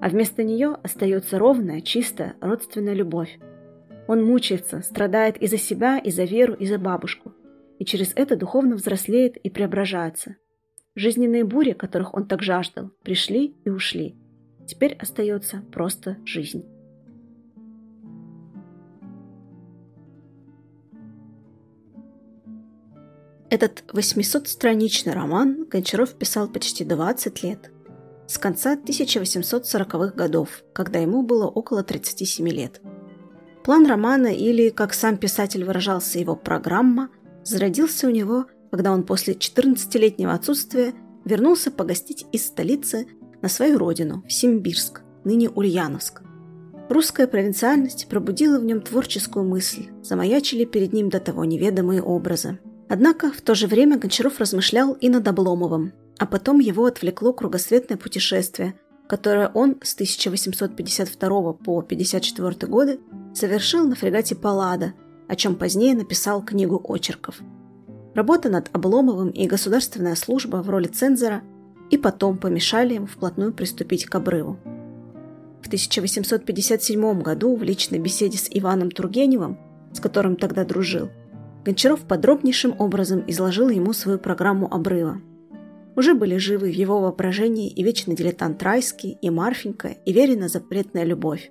а 0.00 0.08
вместо 0.08 0.44
нее 0.44 0.76
остается 0.82 1.38
ровная, 1.38 1.80
чистая, 1.80 2.36
родственная 2.40 2.94
любовь. 2.94 3.38
Он 4.06 4.24
мучается, 4.24 4.80
страдает 4.80 5.36
и 5.38 5.46
за 5.46 5.58
себя, 5.58 5.98
и 5.98 6.10
за 6.10 6.24
Веру, 6.24 6.54
и 6.54 6.66
за 6.66 6.78
бабушку, 6.78 7.32
и 7.78 7.84
через 7.84 8.12
это 8.14 8.36
духовно 8.36 8.76
взрослеет 8.76 9.36
и 9.36 9.50
преображается. 9.50 10.36
Жизненные 10.94 11.44
бури, 11.44 11.72
которых 11.72 12.14
он 12.14 12.26
так 12.26 12.42
жаждал, 12.42 12.90
пришли 13.02 13.56
и 13.64 13.70
ушли. 13.70 14.16
Теперь 14.66 14.94
остается 14.94 15.62
просто 15.72 16.16
жизнь. 16.24 16.64
Этот 23.50 23.84
800-страничный 23.92 25.12
роман 25.12 25.64
Гончаров 25.64 26.14
писал 26.14 26.48
почти 26.48 26.84
20 26.84 27.42
лет– 27.42 27.70
с 28.28 28.36
конца 28.36 28.76
1840-х 28.76 30.14
годов, 30.14 30.62
когда 30.74 30.98
ему 30.98 31.22
было 31.22 31.46
около 31.46 31.82
37 31.82 32.46
лет. 32.50 32.82
План 33.64 33.86
романа, 33.86 34.26
или, 34.26 34.68
как 34.68 34.92
сам 34.92 35.16
писатель 35.16 35.64
выражался, 35.64 36.18
его 36.18 36.36
программа, 36.36 37.08
зародился 37.42 38.06
у 38.06 38.10
него, 38.10 38.44
когда 38.70 38.92
он 38.92 39.04
после 39.04 39.32
14-летнего 39.32 40.34
отсутствия 40.34 40.92
вернулся 41.24 41.70
погостить 41.70 42.26
из 42.30 42.46
столицы 42.46 43.06
на 43.40 43.48
свою 43.48 43.78
родину, 43.78 44.22
в 44.28 44.32
Симбирск, 44.32 45.00
ныне 45.24 45.48
Ульяновск. 45.48 46.20
Русская 46.90 47.26
провинциальность 47.26 48.08
пробудила 48.08 48.58
в 48.58 48.64
нем 48.64 48.82
творческую 48.82 49.46
мысль, 49.46 49.88
замаячили 50.02 50.66
перед 50.66 50.92
ним 50.92 51.08
до 51.08 51.18
того 51.18 51.46
неведомые 51.46 52.02
образы. 52.02 52.58
Однако 52.88 53.30
в 53.30 53.40
то 53.42 53.54
же 53.54 53.66
время 53.66 53.98
Гончаров 53.98 54.38
размышлял 54.38 54.94
и 54.94 55.08
над 55.08 55.28
Обломовым, 55.28 55.92
а 56.18 56.26
потом 56.26 56.58
его 56.58 56.86
отвлекло 56.86 57.32
кругосветное 57.32 57.98
путешествие, 57.98 58.74
которое 59.06 59.48
он 59.48 59.76
с 59.82 59.94
1852 59.94 61.52
по 61.52 61.78
1854 61.78 62.70
годы 62.70 63.00
совершил 63.34 63.86
на 63.86 63.94
фрегате 63.94 64.34
«Паллада», 64.34 64.94
о 65.28 65.36
чем 65.36 65.56
позднее 65.56 65.94
написал 65.94 66.42
книгу 66.42 66.80
очерков. 66.82 67.40
Работа 68.14 68.48
над 68.48 68.70
Обломовым 68.72 69.28
и 69.30 69.46
государственная 69.46 70.14
служба 70.14 70.56
в 70.56 70.70
роли 70.70 70.86
цензора 70.86 71.42
и 71.90 71.98
потом 71.98 72.38
помешали 72.38 72.94
ему 72.94 73.06
вплотную 73.06 73.52
приступить 73.52 74.06
к 74.06 74.14
обрыву. 74.14 74.58
В 75.62 75.66
1857 75.66 77.20
году 77.20 77.54
в 77.54 77.62
личной 77.62 77.98
беседе 77.98 78.38
с 78.38 78.48
Иваном 78.50 78.90
Тургеневым, 78.90 79.58
с 79.92 80.00
которым 80.00 80.36
тогда 80.36 80.64
дружил, 80.64 81.10
Гончаров 81.68 82.00
подробнейшим 82.00 82.74
образом 82.78 83.22
изложил 83.26 83.68
ему 83.68 83.92
свою 83.92 84.18
программу 84.18 84.72
обрыва– 84.72 85.20
уже 85.98 86.14
были 86.14 86.36
живы 86.36 86.68
в 86.70 86.74
его 86.74 87.00
воображении 87.00 87.68
и 87.68 87.82
вечный 87.82 88.14
дилетант 88.14 88.62
Райский, 88.62 89.18
и 89.20 89.30
Марфенька, 89.30 89.88
и 89.88 90.12
Верина 90.12 90.46
запретная 90.46 91.02
любовь. 91.02 91.50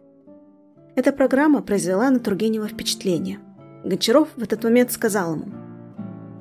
Эта 0.96 1.12
программа 1.12 1.62
произвела 1.62 2.10
на 2.10 2.22
Тургенева 2.22 2.70
впечатление. 2.70 3.40
Гончаров 3.84 4.30
в 4.38 4.42
этот 4.42 4.64
момент 4.64 4.94
сказал 4.94 5.36
ему, 5.36 5.52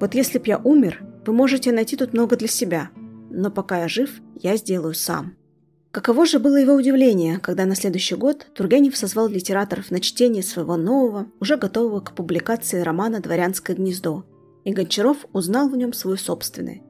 «Вот 0.01 0.15
если 0.15 0.39
б 0.39 0.45
я 0.47 0.59
умер, 0.59 1.03
вы 1.27 1.33
можете 1.33 1.73
найти 1.73 1.97
тут 1.97 2.13
много 2.13 2.37
для 2.37 2.47
себя, 2.47 2.91
но 3.29 3.51
пока 3.51 3.81
я 3.81 3.89
жив, 3.89 4.23
я 4.37 4.57
сделаю 4.57 4.95
сам». 4.95 5.35
Каково 5.97 6.27
же 6.27 6.39
было 6.39 6.57
его 6.57 6.75
удивление, 6.75 7.39
когда 7.39 7.65
на 7.65 7.75
следующий 7.75 8.17
год 8.17 8.49
Тургенев 8.53 8.95
созвал 8.95 9.29
литераторов 9.29 9.91
на 9.91 9.99
чтение 10.01 10.43
своего 10.43 10.77
нового, 10.77 11.29
уже 11.41 11.57
готового 11.57 12.01
к 12.01 12.15
публикации 12.15 12.83
романа 12.83 13.21
«Дворянское 13.21 13.75
гнездо», 13.75 14.27
и 14.65 14.75
Гончаров 14.75 15.17
узнал 15.33 15.71
в 15.71 15.77
нем 15.79 15.95
свой 15.95 16.19
собственный, 16.19 16.83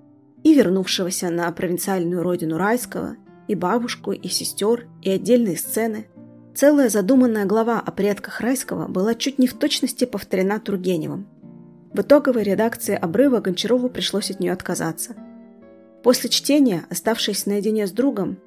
и 0.42 0.54
вернувшегося 0.54 1.30
на 1.30 1.48
провинциальную 1.52 2.24
родину 2.24 2.58
Райского, 2.58 3.14
и 3.46 3.54
бабушку, 3.54 4.10
и 4.10 4.26
сестер, 4.26 4.88
и 5.02 5.10
отдельные 5.10 5.56
сцены. 5.56 6.08
Целая 6.56 6.88
задуманная 6.88 7.44
глава 7.44 7.78
о 7.78 7.92
предках 7.92 8.40
Райского 8.40 8.88
была 8.88 9.14
чуть 9.14 9.38
не 9.38 9.46
в 9.46 9.54
точности 9.54 10.04
повторена 10.04 10.58
Тургеневым. 10.58 11.28
В 11.92 12.00
итоговой 12.00 12.42
редакции 12.42 12.96
обрыва 12.96 13.38
Гончарову 13.38 13.88
пришлось 13.88 14.32
от 14.32 14.40
нее 14.40 14.50
отказаться. 14.50 15.14
После 16.02 16.28
чтения, 16.28 16.86
оставшись 16.90 17.46
наедине 17.46 17.86
с 17.86 17.92
другом, 17.92 18.38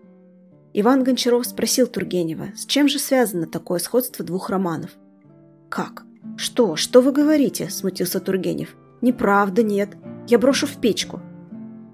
Иван 0.74 1.04
Гончаров 1.04 1.46
спросил 1.46 1.88
Тургенева, 1.88 2.50
с 2.56 2.66
чем 2.66 2.88
же 2.88 3.00
связано 3.00 3.48
такое 3.48 3.80
сходство 3.80 4.24
двух 4.24 4.50
романов. 4.50 4.92
«Как? 5.70 6.04
Что? 6.38 6.76
Что 6.76 7.02
вы 7.02 7.12
говорите?»– 7.12 7.70
смутился 7.70 8.20
Тургенев. 8.20 8.76
«Неправда, 9.02 9.64
нет. 9.64 9.90
Я 10.28 10.38
брошу 10.38 10.68
в 10.68 10.80
печку. 10.80 11.22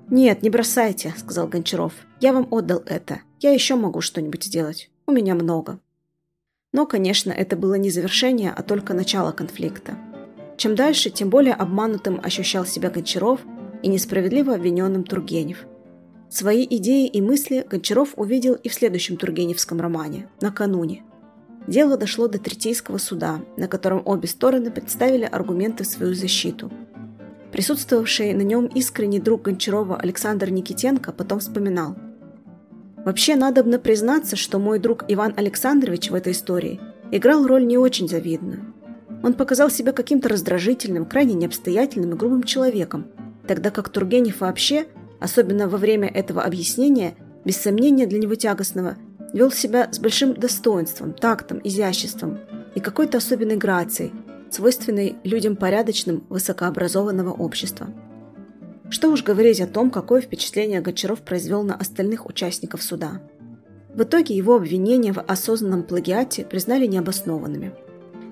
«Нет, 0.10 0.44
не 0.44 0.50
бросайте»,— 0.50 1.14
сказал 1.18 1.48
Гончаров. 1.48 1.94
«Я 2.22 2.32
вам 2.32 2.48
отдал 2.52 2.84
это. 2.86 3.22
Я 3.40 3.52
еще 3.52 3.76
могу 3.76 4.02
что-нибудь 4.02 4.44
сделать. 4.44 4.92
У 5.08 5.12
меня 5.12 5.34
много». 5.34 5.80
Но, 6.74 6.86
конечно, 6.86 7.32
это 7.32 7.56
было 7.56 7.76
не 7.76 7.90
завершение, 7.90 8.54
а 8.56 8.62
только 8.62 8.94
начало 8.94 9.32
конфликта. 9.32 9.98
Чем 10.58 10.76
дальше, 10.76 11.10
тем 11.10 11.30
более 11.30 11.54
обманутым 11.54 12.20
ощущал 12.22 12.66
себя 12.66 12.90
Гончаров 12.90 13.42
и 13.82 13.88
несправедливо 13.88 14.54
обвиненным 14.54 15.04
Тургенев. 15.04 15.66
Свои 16.30 16.66
идеи 16.70 17.08
и 17.08 17.22
мысли 17.22 17.66
Гончаров 17.70 18.14
увидел 18.16 18.56
и 18.56 18.70
в 18.70 18.74
следующем 18.74 19.18
Тургеневском 19.18 19.80
романе 19.80 20.28
«Накануне». 20.42 21.04
Дело 21.68 21.98
дошло 21.98 22.28
до 22.28 22.38
Третейского 22.38 22.98
суда, 22.98 23.42
на 23.58 23.68
котором 23.68 24.02
обе 24.06 24.28
стороны 24.28 24.70
представили 24.70 25.24
аргументы 25.24 25.84
в 25.84 25.88
свою 25.88 26.14
защиту– 26.14 26.72
Присутствовавший 27.56 28.34
на 28.34 28.42
нем 28.42 28.66
искренний 28.66 29.22
друг 29.22 29.44
Гончарова 29.44 29.96
Александр 29.96 30.50
Никитенко 30.50 31.14
потом 31.14 31.40
вспоминал. 31.40 31.96
«Вообще, 33.06 33.38
надобно 33.38 33.80
признаться, 33.80 34.36
что 34.36 34.60
мой 34.60 34.78
друг 34.78 35.06
Иван 35.08 35.34
Александрович 35.38 36.10
в 36.10 36.16
этой 36.16 36.34
истории 36.34 36.82
играл 37.12 37.48
роль 37.48 37.66
не 37.66 37.78
очень 37.78 38.10
завидную. 38.10 38.74
Он 39.24 39.34
показал 39.36 39.70
себя 39.70 39.94
каким-то 39.94 40.28
раздражительным, 40.28 41.06
крайне 41.06 41.34
необстоятельным 41.34 42.12
и 42.12 42.18
грубым 42.18 42.44
человеком, 42.44 43.08
тогда 43.48 43.72
как 43.72 43.88
Тургенев 43.88 44.42
вообще, 44.42 44.88
особенно 45.20 45.68
во 45.68 45.78
время 45.78 46.08
этого 46.08 46.44
объяснения, 46.44 47.16
без 47.44 47.58
сомнения 47.58 48.08
для 48.08 48.20
него 48.20 48.36
тягостного, 48.36 48.98
вел 49.34 49.52
себя 49.52 49.90
с 49.92 50.00
большим 50.00 50.34
достоинством, 50.34 51.14
тактом, 51.14 51.60
изяществом 51.64 52.40
и 52.74 52.80
какой-то 52.80 53.18
особенной 53.18 53.58
грацией, 53.58 54.14
свойственной 54.50 55.18
людям 55.24 55.56
порядочным 55.56 56.24
высокообразованного 56.30 57.32
общества. 57.32 57.88
Что 58.90 59.12
уж 59.12 59.24
говорить 59.24 59.62
о 59.62 59.68
том, 59.68 59.90
какое 59.90 60.22
впечатление 60.22 60.80
Гончаров 60.80 61.22
произвел 61.22 61.64
на 61.64 61.76
остальных 61.76 62.28
участников 62.28 62.84
суда. 62.84 63.22
В 63.94 64.04
итоге 64.04 64.36
его 64.36 64.56
обвинения 64.56 65.12
в 65.12 65.20
осознанном 65.20 65.84
плагиате 65.84 66.46
признали 66.46 66.86
необоснованными. 66.86 67.74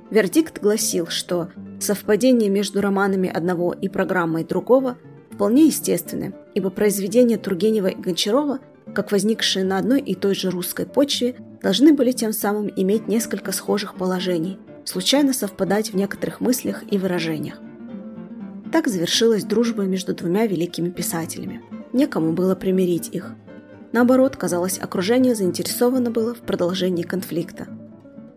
Вердикт 0.09 0.61
гласил, 0.61 1.07
что 1.07 1.49
совпадение 1.79 2.49
между 2.49 2.81
романами 2.81 3.29
одного 3.29 3.73
и 3.73 3.89
программой 3.89 4.43
другого 4.43 4.97
вполне 5.33 5.65
естественны, 5.65 6.33
ибо 6.53 6.69
произведения 6.69 7.37
Тургенева 7.37 7.87
и 7.87 7.99
Гончарова, 7.99 8.59
как 8.93 9.11
возникшие 9.11 9.65
на 9.65 9.77
одной 9.77 9.99
и 10.01 10.15
той 10.15 10.35
же 10.35 10.49
русской 10.49 10.85
почве, 10.85 11.35
должны 11.61 11.93
были 11.93 12.11
тем 12.11 12.33
самым 12.33 12.71
иметь 12.75 13.07
несколько 13.07 13.51
схожих 13.51 13.95
положений, 13.95 14.59
случайно 14.85 15.33
совпадать 15.33 15.91
в 15.91 15.95
некоторых 15.95 16.39
мыслях 16.41 16.83
и 16.89 16.97
выражениях. 16.97 17.55
Так 18.71 18.87
завершилась 18.87 19.43
дружба 19.43 19.83
между 19.83 20.13
двумя 20.13 20.45
великими 20.45 20.89
писателями. 20.89 21.61
Некому 21.93 22.33
было 22.33 22.55
примирить 22.55 23.09
их. 23.11 23.33
Наоборот, 23.91 24.35
казалось, 24.35 24.79
окружение 24.79 25.35
заинтересовано 25.35 26.09
было 26.09 26.33
в 26.33 26.39
продолжении 26.39 27.03
конфликта. 27.03 27.67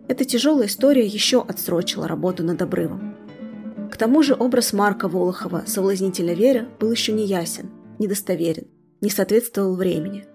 Эта 0.09 0.25
тяжелая 0.25 0.69
история 0.69 1.07
еще 1.07 1.43
отсрочила 1.43 2.07
работу 2.07 2.45
над 2.45 2.61
обрывом. 2.62 3.17
К 3.90 3.97
тому 3.97 4.23
же 4.23 4.35
образ 4.38 4.73
Марка 4.73 5.09
Волохова, 5.09 5.64
соблазнителя 5.66 6.35
Веры, 6.35 6.69
был 6.81 6.90
еще 6.90 7.12
не 7.12 7.25
ясен, 7.25 7.71
недостоверен, 7.99 8.66
не 9.00 9.11
соответствовал 9.11 9.75
времени. 9.76 10.26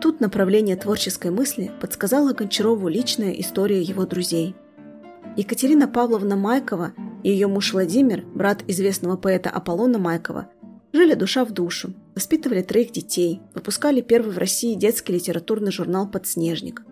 Тут 0.00 0.20
направление 0.20 0.76
творческой 0.76 1.30
мысли 1.30 1.72
подсказала 1.80 2.32
Гончарову 2.32 2.88
личная 2.88 3.32
история 3.32 3.80
его 3.80 4.06
друзей. 4.06 4.54
Екатерина 5.36 5.88
Павловна 5.88 6.36
Майкова 6.36 6.92
и 7.22 7.30
ее 7.30 7.48
муж 7.48 7.72
Владимир, 7.72 8.24
брат 8.34 8.62
известного 8.68 9.16
поэта 9.16 9.50
Аполлона 9.50 9.98
Майкова, 9.98 10.48
жили 10.92 11.14
душа 11.14 11.44
в 11.44 11.52
душу, 11.52 11.94
воспитывали 12.14 12.62
троих 12.62 12.92
детей, 12.92 13.40
выпускали 13.54 14.02
первый 14.02 14.32
в 14.32 14.38
России 14.38 14.74
детский 14.74 15.14
литературный 15.14 15.72
журнал 15.72 16.08
«Подснежник». 16.08 16.82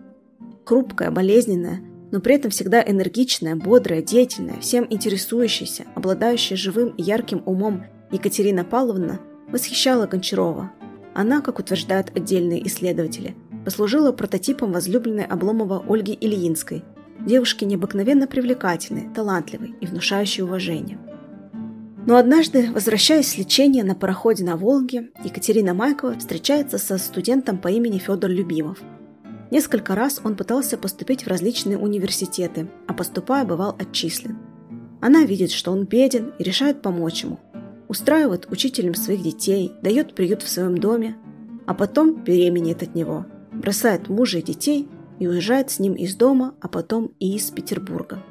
Хрупкая, 0.65 1.11
болезненная, 1.11 1.81
но 2.13 2.21
при 2.21 2.35
этом 2.35 2.51
всегда 2.51 2.83
энергичная, 2.85 3.55
бодрая, 3.55 4.03
деятельная, 4.03 4.59
всем 4.59 4.85
интересующаяся, 4.87 5.85
обладающая 5.95 6.55
живым 6.55 6.89
и 6.89 7.01
ярким 7.01 7.41
умом 7.47 7.85
Екатерина 8.11 8.63
Павловна 8.63 9.19
восхищала 9.47 10.05
Гончарова. 10.05 10.71
Она, 11.15 11.41
как 11.41 11.57
утверждают 11.57 12.11
отдельные 12.15 12.65
исследователи, 12.67 13.35
послужила 13.65 14.11
прототипом 14.11 14.71
возлюбленной 14.73 15.25
Обломова 15.25 15.83
Ольги 15.89 16.15
Ильинской– 16.21 16.83
девушки 17.25 17.65
необыкновенно 17.65 18.27
привлекательной, 18.27 19.09
талантливой 19.15 19.73
и 19.81 19.87
внушающей 19.87 20.43
уважение. 20.43 20.99
Но 22.05 22.17
однажды, 22.17 22.71
возвращаясь 22.71 23.29
с 23.29 23.37
лечения 23.39 23.83
на 23.83 23.95
пароходе 23.95 24.43
на 24.43 24.55
Волге, 24.55 25.09
Екатерина 25.23 25.73
Майкова 25.73 26.19
встречается 26.19 26.77
со 26.77 26.99
студентом 26.99 27.57
по 27.57 27.69
имени 27.69 27.97
Федор 27.97 28.29
Любимов. 28.29 28.77
Несколько 29.53 29.93
раз 29.93 30.19
он 30.23 30.35
пытался 30.35 30.79
поступить 30.79 31.25
в 31.25 31.27
различные 31.27 31.77
университеты, 31.77 32.71
а 32.87 32.93
поступая 32.95 33.45
бывал 33.45 33.75
отчислен. 33.77 34.39
Она 34.99 35.25
видит, 35.25 35.51
что 35.51 35.71
он 35.71 35.85
беден 35.85 36.33
и 36.39 36.43
решает 36.43 36.81
помочь 36.81 37.23
ему. 37.23 37.39
Устраивает 37.87 38.51
учителем 38.51 38.95
своих 38.95 39.21
детей, 39.21 39.71
дает 39.83 40.15
приют 40.15 40.41
в 40.41 40.49
своем 40.49 40.79
доме, 40.79 41.17
а 41.67 41.75
потом 41.75 42.23
беременеет 42.23 42.81
от 42.81 42.95
него, 42.95 43.27
бросает 43.51 44.09
мужа 44.09 44.39
и 44.39 44.41
детей 44.41 44.89
и 45.19 45.27
уезжает 45.27 45.69
с 45.69 45.77
ним 45.77 45.93
из 45.93 46.15
дома, 46.15 46.55
а 46.59 46.67
потом 46.67 47.11
и 47.19 47.35
из 47.35 47.51
Петербурга. 47.51 48.23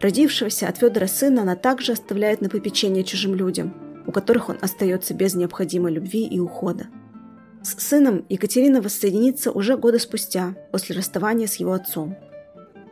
Родившегося 0.00 0.66
от 0.66 0.78
Федора 0.78 1.06
сына 1.06 1.42
она 1.42 1.54
также 1.54 1.92
оставляет 1.92 2.40
на 2.40 2.48
попечение 2.48 3.04
чужим 3.04 3.36
людям, 3.36 4.02
у 4.08 4.10
которых 4.10 4.48
он 4.48 4.56
остается 4.60 5.14
без 5.14 5.36
необходимой 5.36 5.92
любви 5.92 6.26
и 6.26 6.40
ухода. 6.40 6.88
С 7.62 7.74
сыном 7.82 8.24
Екатерина 8.28 8.80
воссоединится 8.80 9.50
уже 9.50 9.76
года 9.76 9.98
спустя, 9.98 10.54
после 10.70 10.96
расставания 10.96 11.46
с 11.46 11.56
его 11.56 11.72
отцом. 11.72 12.16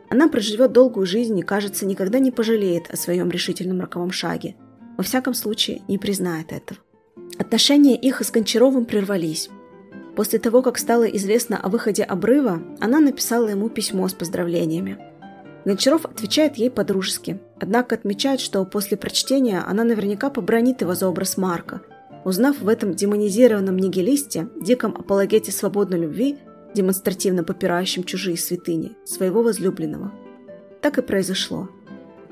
Она 0.09 0.27
проживет 0.27 0.71
долгую 0.71 1.05
жизнь 1.05 1.37
и, 1.37 1.43
кажется, 1.43 1.85
никогда 1.85 2.19
не 2.19 2.31
пожалеет 2.31 2.89
о 2.89 2.97
своем 2.97 3.29
решительном 3.29 3.81
роковом 3.81 4.11
шаге. 4.11 4.55
Во 4.97 5.03
всяком 5.03 5.33
случае, 5.33 5.81
не 5.87 5.97
признает 5.97 6.51
этого. 6.51 6.79
Отношения 7.37 7.95
их 7.95 8.21
с 8.21 8.31
Гончаровым 8.31 8.85
прервались. 8.85 9.49
После 10.15 10.39
того, 10.39 10.61
как 10.61 10.77
стало 10.77 11.03
известно 11.03 11.57
о 11.57 11.69
выходе 11.69 12.03
обрыва, 12.03 12.61
она 12.79 12.99
написала 12.99 13.47
ему 13.49 13.69
письмо 13.69 14.07
с 14.07 14.13
поздравлениями. 14.13 14.97
Гончаров 15.65 16.05
отвечает 16.05 16.55
ей 16.55 16.71
по-дружески, 16.71 17.39
однако 17.59 17.95
отмечает, 17.95 18.39
что 18.39 18.63
после 18.65 18.97
прочтения 18.97 19.59
она 19.59 19.83
наверняка 19.83 20.29
побронит 20.29 20.81
его 20.81 20.95
за 20.95 21.07
образ 21.07 21.37
Марка, 21.37 21.81
узнав 22.27 22.59
в 22.59 22.67
этом 22.67 22.93
демонизированном 22.93 23.77
нигилисте, 23.77 24.49
диком 24.59 24.95
апологете 24.95 25.51
свободной 25.51 25.99
любви, 25.99 26.37
демонстративно 26.75 27.43
попирающем 27.43 28.03
чужие 28.03 28.37
святыни, 28.37 28.95
своего 29.05 29.41
возлюбленного. 29.41 30.11
Так 30.81 30.97
и 30.97 31.01
произошло. 31.01 31.69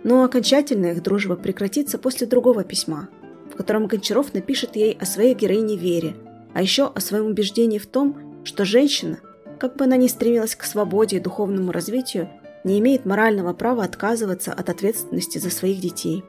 Но 0.04 0.24
окончательно 0.24 0.88
их 0.88 1.02
дружба 1.02 1.36
прекратится 1.36 1.98
после 1.98 2.28
другого 2.28 2.64
письма, 2.64 3.10
в 3.52 3.56
котором 3.56 3.88
Гончаров 3.88 4.34
напишет 4.34 4.76
ей 4.76 4.98
о 5.00 5.06
своей 5.06 5.34
героине 5.34 5.78
Вере– 5.78 6.16
а 6.56 6.62
еще 6.62 6.88
о 6.88 7.02
своем 7.02 7.26
убеждении 7.28 7.80
в 7.80 7.86
том, 7.86 8.42
что 8.46 8.64
женщина, 8.64 9.20
как 9.60 9.76
бы 9.76 9.84
она 9.84 9.98
ни 9.98 10.08
стремилась 10.08 10.56
к 10.56 10.64
свободе 10.64 11.18
и 11.18 11.20
духовному 11.20 11.74
развитию, 11.74 12.30
не 12.64 12.80
имеет 12.80 13.06
морального 13.06 13.52
права 13.54 13.84
отказываться 13.84 14.54
от 14.54 14.70
ответственности 14.70 15.38
за 15.38 15.50
своих 15.50 15.82
детей. 15.82 16.24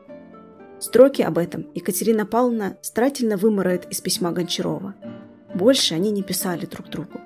Строки 0.78 1.22
об 1.22 1.38
этом 1.38 1.66
Екатерина 1.74 2.26
Павловна 2.26 2.76
старательно 2.82 3.36
выморает 3.36 3.86
из 3.90 4.00
письма 4.00 4.32
Гончарова. 4.32 4.94
Больше 5.54 5.94
они 5.94 6.10
не 6.10 6.22
писали 6.22 6.66
друг 6.66 6.90
другу. 6.90 7.20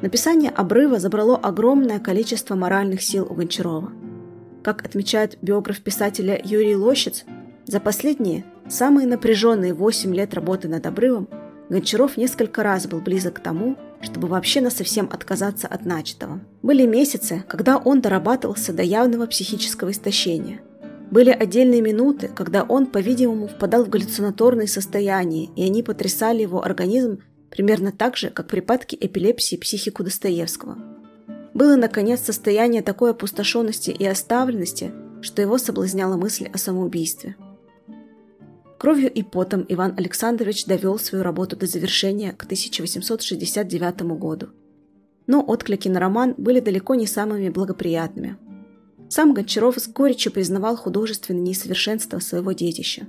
Написание 0.00 0.50
обрыва 0.50 0.98
забрало 0.98 1.36
огромное 1.36 1.98
количество 1.98 2.54
моральных 2.54 3.02
сил 3.02 3.26
у 3.28 3.34
Гончарова. 3.34 3.92
Как 4.62 4.84
отмечает 4.84 5.36
биограф 5.42 5.82
писателя 5.82 6.40
Юрий 6.42 6.76
Лощиц, 6.76 7.24
за 7.66 7.80
последние, 7.80 8.44
самые 8.68 9.06
напряженные 9.06 9.74
8 9.74 10.14
лет 10.14 10.32
работы 10.32 10.68
над 10.68 10.86
обрывом 10.86 11.28
Гончаров 11.68 12.16
несколько 12.16 12.62
раз 12.62 12.86
был 12.86 13.00
близок 13.00 13.34
к 13.34 13.40
тому, 13.40 13.76
чтобы 14.00 14.28
вообще 14.28 14.62
насовсем 14.62 15.10
отказаться 15.12 15.66
от 15.66 15.84
начатого. 15.84 16.40
Были 16.62 16.86
месяцы, 16.86 17.44
когда 17.46 17.76
он 17.76 18.00
дорабатывался 18.00 18.72
до 18.72 18.82
явного 18.82 19.26
психического 19.26 19.90
истощения. 19.90 20.60
Были 21.10 21.30
отдельные 21.30 21.80
минуты, 21.80 22.28
когда 22.28 22.62
он, 22.64 22.86
по-видимому, 22.86 23.48
впадал 23.48 23.84
в 23.84 23.88
галлюцинаторные 23.88 24.68
состояния, 24.68 25.48
и 25.56 25.64
они 25.64 25.82
потрясали 25.82 26.42
его 26.42 26.62
организм 26.62 27.20
примерно 27.50 27.92
так 27.92 28.16
же, 28.16 28.28
как 28.28 28.48
припадки 28.48 28.96
эпилепсии 29.00 29.56
психику 29.56 30.04
Достоевского. 30.04 30.76
Было, 31.54 31.76
наконец, 31.76 32.20
состояние 32.20 32.82
такой 32.82 33.12
опустошенности 33.12 33.90
и 33.90 34.04
оставленности, 34.04 34.92
что 35.22 35.40
его 35.40 35.56
соблазняла 35.56 36.16
мысль 36.16 36.48
о 36.52 36.58
самоубийстве. 36.58 37.36
Кровью 38.78 39.10
и 39.12 39.22
потом 39.22 39.64
Иван 39.68 39.94
Александрович 39.96 40.66
довел 40.66 40.98
свою 40.98 41.24
работу 41.24 41.56
до 41.56 41.66
завершения 41.66 42.32
к 42.32 42.44
1869 42.44 44.02
году. 44.18 44.50
Но 45.26 45.42
отклики 45.42 45.88
на 45.88 45.98
роман 45.98 46.34
были 46.36 46.60
далеко 46.60 46.94
не 46.94 47.06
самыми 47.06 47.48
благоприятными. 47.48 48.36
Сам 49.08 49.34
Гончаров 49.34 49.78
с 49.78 49.88
горечью 49.88 50.32
признавал 50.32 50.76
художественное 50.76 51.40
несовершенство 51.40 52.18
своего 52.18 52.52
детища. 52.52 53.06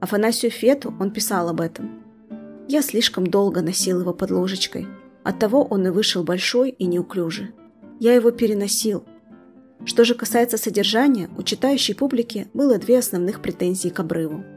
Афанасию 0.00 0.50
Фету 0.50 0.94
он 1.00 1.10
писал 1.10 1.48
об 1.48 1.60
этом. 1.60 2.02
«Я 2.68 2.82
слишком 2.82 3.26
долго 3.26 3.62
носил 3.62 4.00
его 4.00 4.12
под 4.12 4.30
ложечкой, 4.30 4.86
оттого 5.24 5.64
он 5.64 5.86
и 5.86 5.90
вышел 5.90 6.22
большой 6.22 6.70
и 6.70 6.86
неуклюжий. 6.86 7.50
Я 8.00 8.14
его 8.14 8.30
переносил. 8.30 9.04
Что 9.84 10.04
же 10.04 10.14
касается 10.14 10.58
содержания, 10.58 11.28
у 11.36 11.42
читающей 11.42 11.94
публики 11.94 12.48
было 12.54 12.78
две 12.78 12.98
основных 12.98 13.42
претензии 13.42 13.88
к 13.88 14.00
обрыву– 14.00 14.44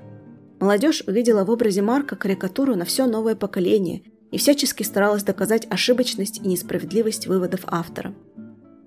Молодежь 0.60 1.04
увидела 1.06 1.44
в 1.44 1.52
образе 1.52 1.82
Марка 1.82 2.16
карикатуру 2.16 2.76
на 2.76 2.86
все 2.86 3.06
новое 3.06 3.36
поколение 3.36 4.04
и 4.32 4.38
всячески 4.38 4.84
старалась 4.84 5.24
доказать 5.24 5.68
ошибочность 5.70 6.40
и 6.40 6.48
несправедливость 6.48 7.28
выводов 7.28 7.62
автора. 7.68 8.16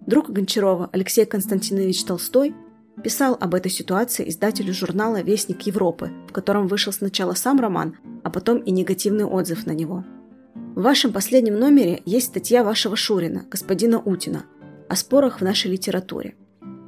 Друг 0.09 0.31
Гончарова 0.31 0.89
Алексей 0.91 1.27
Константинович 1.27 2.03
Толстой 2.05 2.55
писал 3.05 3.37
об 3.39 3.55
этой 3.55 3.71
ситуации 3.71 4.27
издателю 4.31 4.73
журнала 4.73 5.21
«Вестник 5.21 5.61
Европы», 5.67 6.11
в 6.27 6.33
котором 6.33 6.67
вышел 6.67 6.95
сначала 6.95 7.35
сам 7.35 7.61
роман, 7.61 7.99
а 8.25 8.31
потом 8.31 8.57
и 8.57 8.71
негативный 8.71 9.27
отзыв 9.27 9.67
на 9.67 9.73
него. 9.73 10.07
В 10.75 10.81
вашем 10.81 11.13
последнем 11.13 11.59
номере 11.59 12.01
есть 12.07 12.29
статья 12.29 12.65
вашего 12.65 12.97
Шурина, 12.97 13.45
господина 13.51 14.01
Утина, 14.01 14.47
о 14.89 14.97
спорах 14.97 15.43
в 15.43 15.45
нашей 15.45 15.73
литературе. 15.73 16.37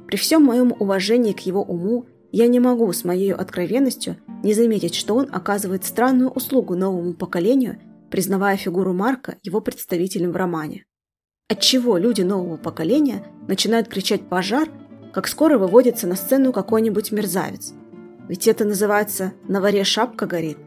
При 0.07 0.17
всем 0.17 0.43
моем 0.43 0.73
уважении 0.79 1.33
к 1.33 1.41
его 1.41 1.61
уму 1.61 2.07
я 2.31 2.47
не 2.47 2.59
могу 2.59 2.91
с 2.91 3.03
моей 3.03 3.35
откровенностью 3.35 4.17
не 4.41 4.55
заметить, 4.55 4.95
что 4.95 5.13
он 5.13 5.29
оказывает 5.31 5.85
странную 5.85 6.31
услугу 6.31 6.75
новому 6.75 7.13
поколению, 7.13 7.77
признавая 8.09 8.57
фигуру 8.57 8.93
Марка 8.93 9.35
его 9.43 9.61
представителем 9.61 10.31
в 10.31 10.37
романе. 10.37 10.85
Отчего 11.51 11.97
люди 11.97 12.21
нового 12.21 12.55
поколения 12.55 13.25
начинают 13.49 13.89
кричать 13.89 14.21
«пожар», 14.21 14.69
как 15.11 15.27
скоро 15.27 15.57
выводится 15.57 16.07
на 16.07 16.15
сцену 16.15 16.53
какой-нибудь 16.53 17.11
мерзавец? 17.11 17.73
Ведь 18.29 18.47
это 18.47 18.63
называется 18.63 19.33
«на 19.49 19.59
варе 19.59 19.83
шапка 19.83 20.27
горит». 20.27 20.57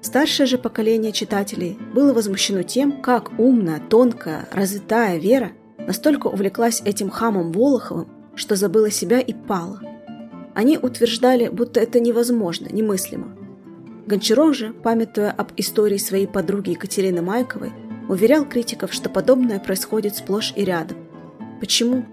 Старшее 0.00 0.46
же 0.46 0.58
поколение 0.58 1.10
читателей 1.10 1.76
было 1.92 2.12
возмущено 2.12 2.62
тем, 2.62 3.02
как 3.02 3.36
умная, 3.36 3.80
тонкая, 3.80 4.48
развитая 4.52 5.18
Вера 5.18 5.50
настолько 5.76 6.28
увлеклась 6.28 6.80
этим 6.84 7.10
хамом 7.10 7.50
Волоховым, 7.50 8.06
что 8.36 8.54
забыла 8.54 8.92
себя 8.92 9.18
и 9.18 9.32
пала. 9.32 9.80
Они 10.54 10.78
утверждали, 10.78 11.48
будто 11.48 11.80
это 11.80 11.98
невозможно, 11.98 12.68
немыслимо. 12.70 13.36
Гончаров 14.06 14.54
же, 14.54 14.72
памятуя 14.72 15.32
об 15.32 15.50
истории 15.56 15.98
своей 15.98 16.28
подруги 16.28 16.70
Екатерины 16.70 17.22
Майковой, 17.22 17.72
уверял 18.08 18.44
критиков, 18.44 18.92
что 18.92 19.08
подобное 19.08 19.60
происходит 19.60 20.16
сплошь 20.16 20.52
и 20.56 20.64
рядом. 20.64 20.98
Почему? 21.60 22.04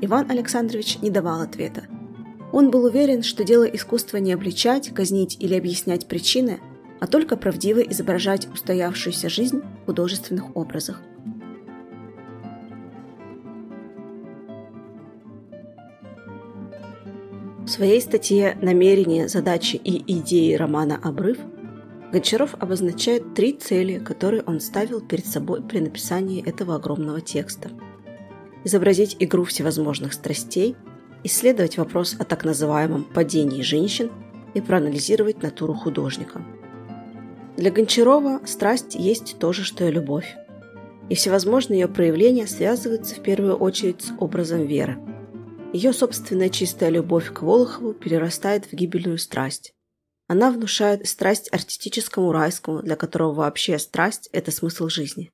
Иван 0.00 0.30
Александрович 0.30 0.98
не 1.00 1.10
давал 1.10 1.42
ответа. 1.42 1.84
Он 2.52 2.70
был 2.70 2.84
уверен, 2.84 3.22
что 3.22 3.44
дело 3.44 3.64
искусства 3.64 4.16
не 4.16 4.32
обличать, 4.32 4.92
казнить 4.92 5.36
или 5.40 5.54
объяснять 5.54 6.06
причины, 6.06 6.60
а 7.00 7.06
только 7.06 7.36
правдиво 7.36 7.80
изображать 7.80 8.48
устоявшуюся 8.52 9.28
жизнь 9.28 9.62
в 9.82 9.86
художественных 9.86 10.56
образах. 10.56 11.00
В 17.64 17.68
своей 17.68 18.00
статье 18.00 18.58
«Намерения, 18.60 19.28
задачи 19.28 19.76
и 19.76 20.18
идеи 20.18 20.54
романа 20.54 20.98
«Обрыв» 21.02 21.38
Гончаров 22.12 22.54
обозначает 22.58 23.34
три 23.34 23.54
цели, 23.54 23.98
которые 23.98 24.42
он 24.42 24.60
ставил 24.60 25.00
перед 25.00 25.26
собой 25.26 25.62
при 25.62 25.80
написании 25.80 26.46
этого 26.46 26.76
огромного 26.76 27.20
текста. 27.20 27.70
Изобразить 28.64 29.16
игру 29.18 29.44
всевозможных 29.44 30.12
страстей, 30.12 30.76
исследовать 31.24 31.78
вопрос 31.78 32.14
о 32.18 32.24
так 32.24 32.44
называемом 32.44 33.04
«падении 33.04 33.62
женщин» 33.62 34.10
и 34.54 34.60
проанализировать 34.60 35.42
натуру 35.42 35.74
художника. 35.74 36.44
Для 37.56 37.70
Гончарова 37.70 38.42
страсть 38.44 38.94
есть 38.94 39.38
то 39.38 39.52
же, 39.52 39.64
что 39.64 39.86
и 39.86 39.90
любовь. 39.90 40.36
И 41.08 41.14
всевозможные 41.14 41.80
ее 41.80 41.88
проявления 41.88 42.46
связываются 42.46 43.14
в 43.14 43.22
первую 43.22 43.56
очередь 43.56 44.02
с 44.02 44.12
образом 44.18 44.66
веры– 44.66 44.98
ее 45.72 45.94
собственная 45.94 46.50
чистая 46.50 46.90
любовь 46.90 47.32
к 47.32 47.40
Волохову 47.40 47.94
перерастает 47.94 48.66
в 48.66 48.74
гибельную 48.74 49.16
страсть. 49.16 49.74
Она 50.32 50.50
внушает 50.50 51.06
страсть 51.06 51.52
артистическому 51.52 52.32
райскому, 52.32 52.80
для 52.80 52.96
которого 52.96 53.34
вообще 53.34 53.78
страсть– 53.78 54.30
это 54.32 54.50
смысл 54.50 54.88
жизни. 54.88 55.30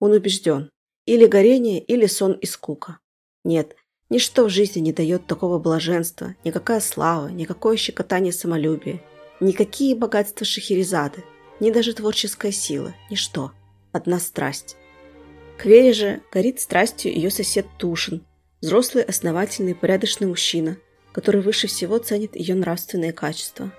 Он 0.00 0.10
убежден. 0.10 0.68
Или 1.04 1.26
горение, 1.26 1.80
или 1.80 2.06
сон 2.06 2.32
и 2.32 2.44
скука. 2.44 2.98
Нет, 3.44 3.76
ничто 4.10 4.46
в 4.46 4.50
жизни 4.50 4.80
не 4.80 4.92
дает 4.92 5.28
такого 5.28 5.60
блаженства, 5.60 6.34
никакая 6.42 6.80
слава, 6.80 7.28
никакое 7.28 7.76
щекотание 7.76 8.32
самолюбия, 8.32 9.00
никакие 9.38 9.94
богатства 9.94 10.44
Шахерезады, 10.44 11.22
ни 11.60 11.70
даже 11.70 11.92
творческая 11.92 12.50
сила, 12.50 12.96
ничто. 13.08 13.52
Одна 13.92 14.18
страсть. 14.18 14.76
К 15.56 15.66
Вере 15.66 15.92
же 15.92 16.20
горит 16.32 16.58
страстью 16.58 17.14
ее 17.14 17.30
сосед 17.30 17.64
Тушин, 17.78 18.26
Взрослый, 18.60 19.04
основательный, 19.04 19.76
порядочный 19.76 20.26
мужчина, 20.26 20.78
который 21.12 21.42
выше 21.42 21.68
всего 21.68 21.98
ценит 21.98 22.34
ее 22.34 22.56
нравственные 22.56 23.12
качества. 23.12 23.72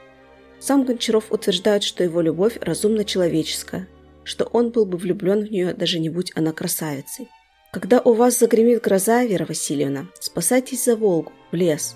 Сам 0.60 0.84
Гончаров 0.84 1.32
утверждает, 1.32 1.84
что 1.84 2.04
его 2.04 2.22
любовь 2.22 2.58
разумно 2.62 3.06
человеческая, 3.06 3.88
что 4.24 4.46
он 4.46 4.72
был 4.72 4.86
бы 4.86 4.98
влюблен 4.98 5.46
в 5.46 5.52
нее, 5.52 5.74
даже 5.74 6.00
не 6.00 6.10
будь 6.10 6.32
она 6.36 6.52
красавицей. 6.52 7.30
Когда 7.72 8.02
у 8.02 8.13
вас 8.13 8.39
загремит 8.39 8.82
гроза, 8.82 9.24
Вера 9.24 9.46
Васильевна, 9.46 10.08
спасайтесь 10.20 10.86
за 10.86 10.96
Волгу, 10.96 11.32
в 11.52 11.56
лес. 11.56 11.96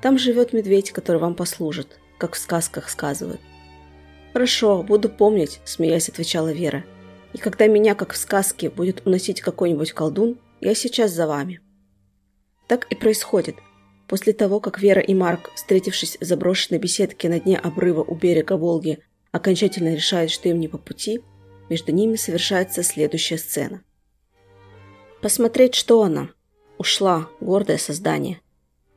Там 0.00 0.18
живет 0.18 0.52
медведь, 0.52 0.92
который 0.92 1.20
вам 1.20 1.34
послужит, 1.34 1.98
как 2.18 2.34
в 2.34 2.38
сказках 2.38 2.88
сказывают. 2.88 3.40
«Хорошо, 4.32 4.82
буду 4.82 5.08
помнить»,– 5.08 5.60
смеясь 5.64 6.08
отвечала 6.08 6.52
Вера. 6.52 6.84
«И 7.32 7.38
когда 7.38 7.66
меня, 7.66 7.94
как 7.94 8.12
в 8.12 8.16
сказке, 8.16 8.70
будет 8.70 9.06
уносить 9.06 9.40
какой-нибудь 9.40 9.92
колдун, 9.92 10.38
я 10.60 10.74
сейчас 10.74 11.12
за 11.12 11.26
вами». 11.26 11.60
Так 12.68 12.86
и 12.90 12.94
происходит. 12.94 13.56
После 14.08 14.32
того, 14.32 14.60
как 14.60 14.80
Вера 14.80 15.00
и 15.00 15.14
Марк, 15.14 15.50
встретившись 15.54 16.16
в 16.20 16.24
заброшенной 16.24 16.78
беседке 16.78 17.28
на 17.28 17.40
дне 17.40 17.58
обрыва 17.58 18.02
у 18.02 18.14
берега 18.14 18.56
Волги, 18.56 18.98
окончательно 19.32 19.94
решают, 19.94 20.30
что 20.30 20.48
им 20.48 20.60
не 20.60 20.68
по 20.68 20.78
пути, 20.78 21.22
между 21.68 21.92
ними 21.92 22.16
совершается 22.16 22.82
следующая 22.82 23.38
сцена. 23.38 23.82
Посмотреть, 25.20 25.74
что 25.74 26.02
она. 26.02 26.30
Ушла, 26.78 27.28
гордое 27.40 27.78
создание. 27.78 28.40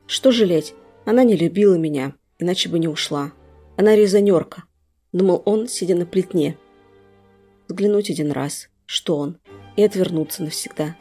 Что 0.06 0.30
жалеть? 0.30 0.74
Она 1.04 1.24
не 1.24 1.36
любила 1.36 1.74
меня, 1.74 2.14
иначе 2.38 2.68
бы 2.68 2.78
не 2.78 2.86
ушла. 2.86 3.32
Она 3.76 3.96
резонерка. 3.96 4.64
Думал 5.12 5.42
он, 5.44 5.66
сидя 5.66 5.96
на 5.96 6.06
плетне. 6.06 6.56
Взглянуть 7.66 8.10
один 8.10 8.30
раз, 8.30 8.68
что 8.86 9.16
он, 9.16 9.38
и 9.76 9.82
отвернуться 9.82 10.44
навсегда. 10.44 10.96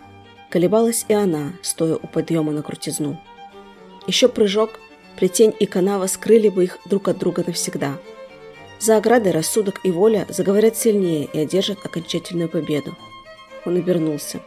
Колебалась 0.49 1.05
и 1.09 1.13
она, 1.13 1.53
стоя 1.61 1.95
у 1.95 2.07
подъема 2.07 2.51
на 2.51 2.63
крутизну. 2.63 3.19
Еще 4.07 4.27
прыжок, 4.27 4.79
плетень 5.17 5.53
и 5.59 5.65
канава 5.65 6.07
скрыли 6.07 6.49
бы 6.49 6.63
их 6.63 6.77
друг 6.85 7.07
от 7.07 7.17
друга 7.17 7.43
навсегда. 7.45 7.97
За 8.79 8.97
оградой 8.97 9.33
рассудок 9.33 9.81
и 9.83 9.91
воля 9.91 10.25
заговорят 10.29 10.77
сильнее 10.77 11.29
и 11.31 11.39
одержат 11.39 11.85
окончательную 11.85 12.49
победу. 12.49 12.95
Он 13.65 13.75
обернулся. 13.75 14.39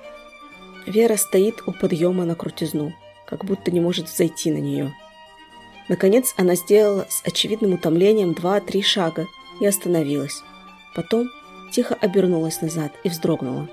Вера 0.87 1.17
стоит 1.17 1.63
у 1.67 1.73
подъема 1.73 2.25
на 2.25 2.35
крутизну, 2.35 2.95
как 3.27 3.45
будто 3.45 3.71
не 3.71 3.81
может 3.81 4.09
зайти 4.09 4.51
на 4.51 4.59
нее. 4.59 4.95
Наконец 5.89 6.35
она 6.37 6.55
сделала 6.55 7.07
с 7.09 7.23
очевидным 7.27 7.75
утомлением 7.75 8.33
два-три 8.33 8.83
шага 8.83 9.27
и 9.61 9.67
остановилась. 9.67 10.43
Потом 10.95 11.29
тихо 11.71 11.95
обернулась 11.95 12.63
назад 12.63 12.93
и 13.05 13.09
вздрогнула. 13.09 13.69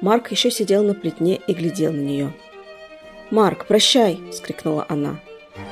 Марк 0.00 0.30
еще 0.32 0.50
сидел 0.50 0.82
на 0.82 0.94
плетне 0.94 1.40
и 1.46 1.54
глядел 1.54 1.92
на 1.92 2.00
нее. 2.00 2.32
«Марк, 3.30 3.66
прощай!»– 3.66 4.20
скрикнула 4.32 4.86
она. 4.88 5.20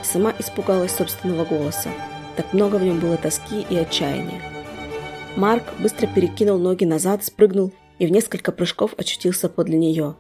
Сама 0.03 0.35
испугалась 0.39 0.93
собственного 0.93 1.45
голоса. 1.45 1.91
Так 2.37 2.53
много 2.53 2.77
в 2.77 2.83
нем 2.83 2.99
было 2.99 3.17
тоски 3.17 3.67
и 3.69 3.77
отчаяния. 3.77 4.41
Марк 5.37 5.65
быстро 5.79 6.07
перекинул 6.07 6.59
ноги 6.59 6.85
назад, 6.85 7.25
спрыгнул 7.25 7.73
и 7.99 8.07
в 8.07 8.11
несколько 8.11 8.53
прыжков 8.53 8.95
очутился 8.97 9.49
подле 9.49 9.79
нее. 9.79 10.17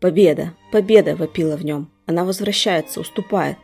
«Победа! 0.00 0.54
Победа!»– 0.72 1.16
вопила 1.16 1.56
в 1.56 1.64
нем. 1.64 1.90
«Она 2.06 2.24
возвращается, 2.24 3.00
уступает!» 3.00 3.56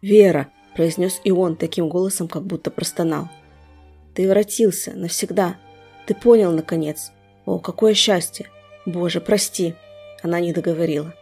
«Вера!»– 0.00 0.48
произнес 0.76 1.20
и 1.24 1.30
он 1.30 1.56
таким 1.56 1.88
голосом, 1.88 2.28
как 2.28 2.44
будто 2.44 2.70
простонал. 2.70 3.28
«Ты 4.14 4.28
воротился 4.28 4.92
навсегда! 4.92 5.56
Ты 6.06 6.14
понял, 6.14 6.52
наконец! 6.52 7.10
О, 7.46 7.58
какое 7.58 7.94
счастье! 7.94 8.48
«Боже, 8.86 9.20
прости!» 9.20 9.74
Она 10.22 10.40
не 10.40 10.52
договорила. 10.52 11.14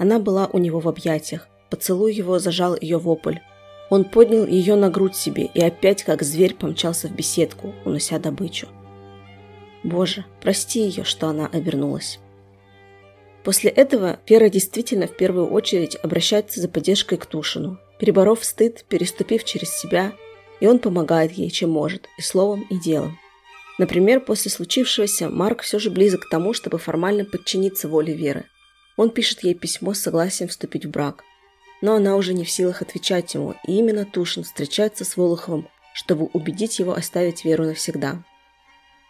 Она 0.00 0.18
была 0.18 0.48
у 0.50 0.56
него 0.56 0.80
в 0.80 0.88
объятиях. 0.88 1.46
Поцелуй 1.68 2.14
его 2.14 2.38
зажал 2.38 2.74
ее 2.80 2.96
вопль. 2.96 3.36
Он 3.90 4.04
поднял 4.04 4.46
ее 4.46 4.74
на 4.74 4.88
грудь 4.88 5.14
себе 5.14 5.50
и 5.52 5.60
опять, 5.62 6.04
как 6.04 6.22
зверь, 6.22 6.54
помчался 6.54 7.06
в 7.06 7.14
беседку, 7.14 7.74
унося 7.84 8.18
добычу. 8.18 8.66
Боже, 9.84 10.24
прости 10.40 10.80
ее, 10.80 11.04
что 11.04 11.28
она 11.28 11.46
обернулась. 11.46 12.18
После 13.44 13.68
этого 13.68 14.20
Вера 14.26 14.48
действительно 14.48 15.06
в 15.06 15.14
первую 15.14 15.48
очередь 15.48 15.98
обращается 16.02 16.62
за 16.62 16.68
поддержкой 16.68 17.18
к 17.18 17.26
Тушину, 17.26 17.78
переборов 17.98 18.42
стыд, 18.42 18.86
переступив 18.88 19.44
через 19.44 19.68
себя, 19.76 20.12
и 20.60 20.66
он 20.66 20.78
помогает 20.78 21.32
ей, 21.32 21.50
чем 21.50 21.70
может, 21.70 22.08
и 22.16 22.22
словом, 22.22 22.66
и 22.70 22.78
делом. 22.78 23.18
Например, 23.78 24.20
после 24.20 24.50
случившегося 24.50 25.28
Марк 25.28 25.60
все 25.60 25.78
же 25.78 25.90
близок 25.90 26.22
к 26.22 26.30
тому, 26.30 26.54
чтобы 26.54 26.78
формально 26.78 27.26
подчиниться 27.26 27.86
воле 27.86 28.14
Веры. 28.14 28.46
Он 29.00 29.08
пишет 29.08 29.42
ей 29.42 29.54
письмо 29.54 29.94
с 29.94 30.00
согласием 30.00 30.50
вступить 30.50 30.84
в 30.84 30.90
брак. 30.90 31.24
Но 31.80 31.94
она 31.94 32.16
уже 32.16 32.34
не 32.34 32.44
в 32.44 32.50
силах 32.50 32.82
отвечать 32.82 33.32
ему, 33.32 33.54
и 33.66 33.78
именно 33.78 34.04
Тушин 34.04 34.42
встречается 34.42 35.06
с 35.06 35.16
Волоховым, 35.16 35.68
чтобы 35.94 36.26
убедить 36.26 36.78
его 36.78 36.92
оставить 36.92 37.42
Веру 37.42 37.64
навсегда. 37.64 38.22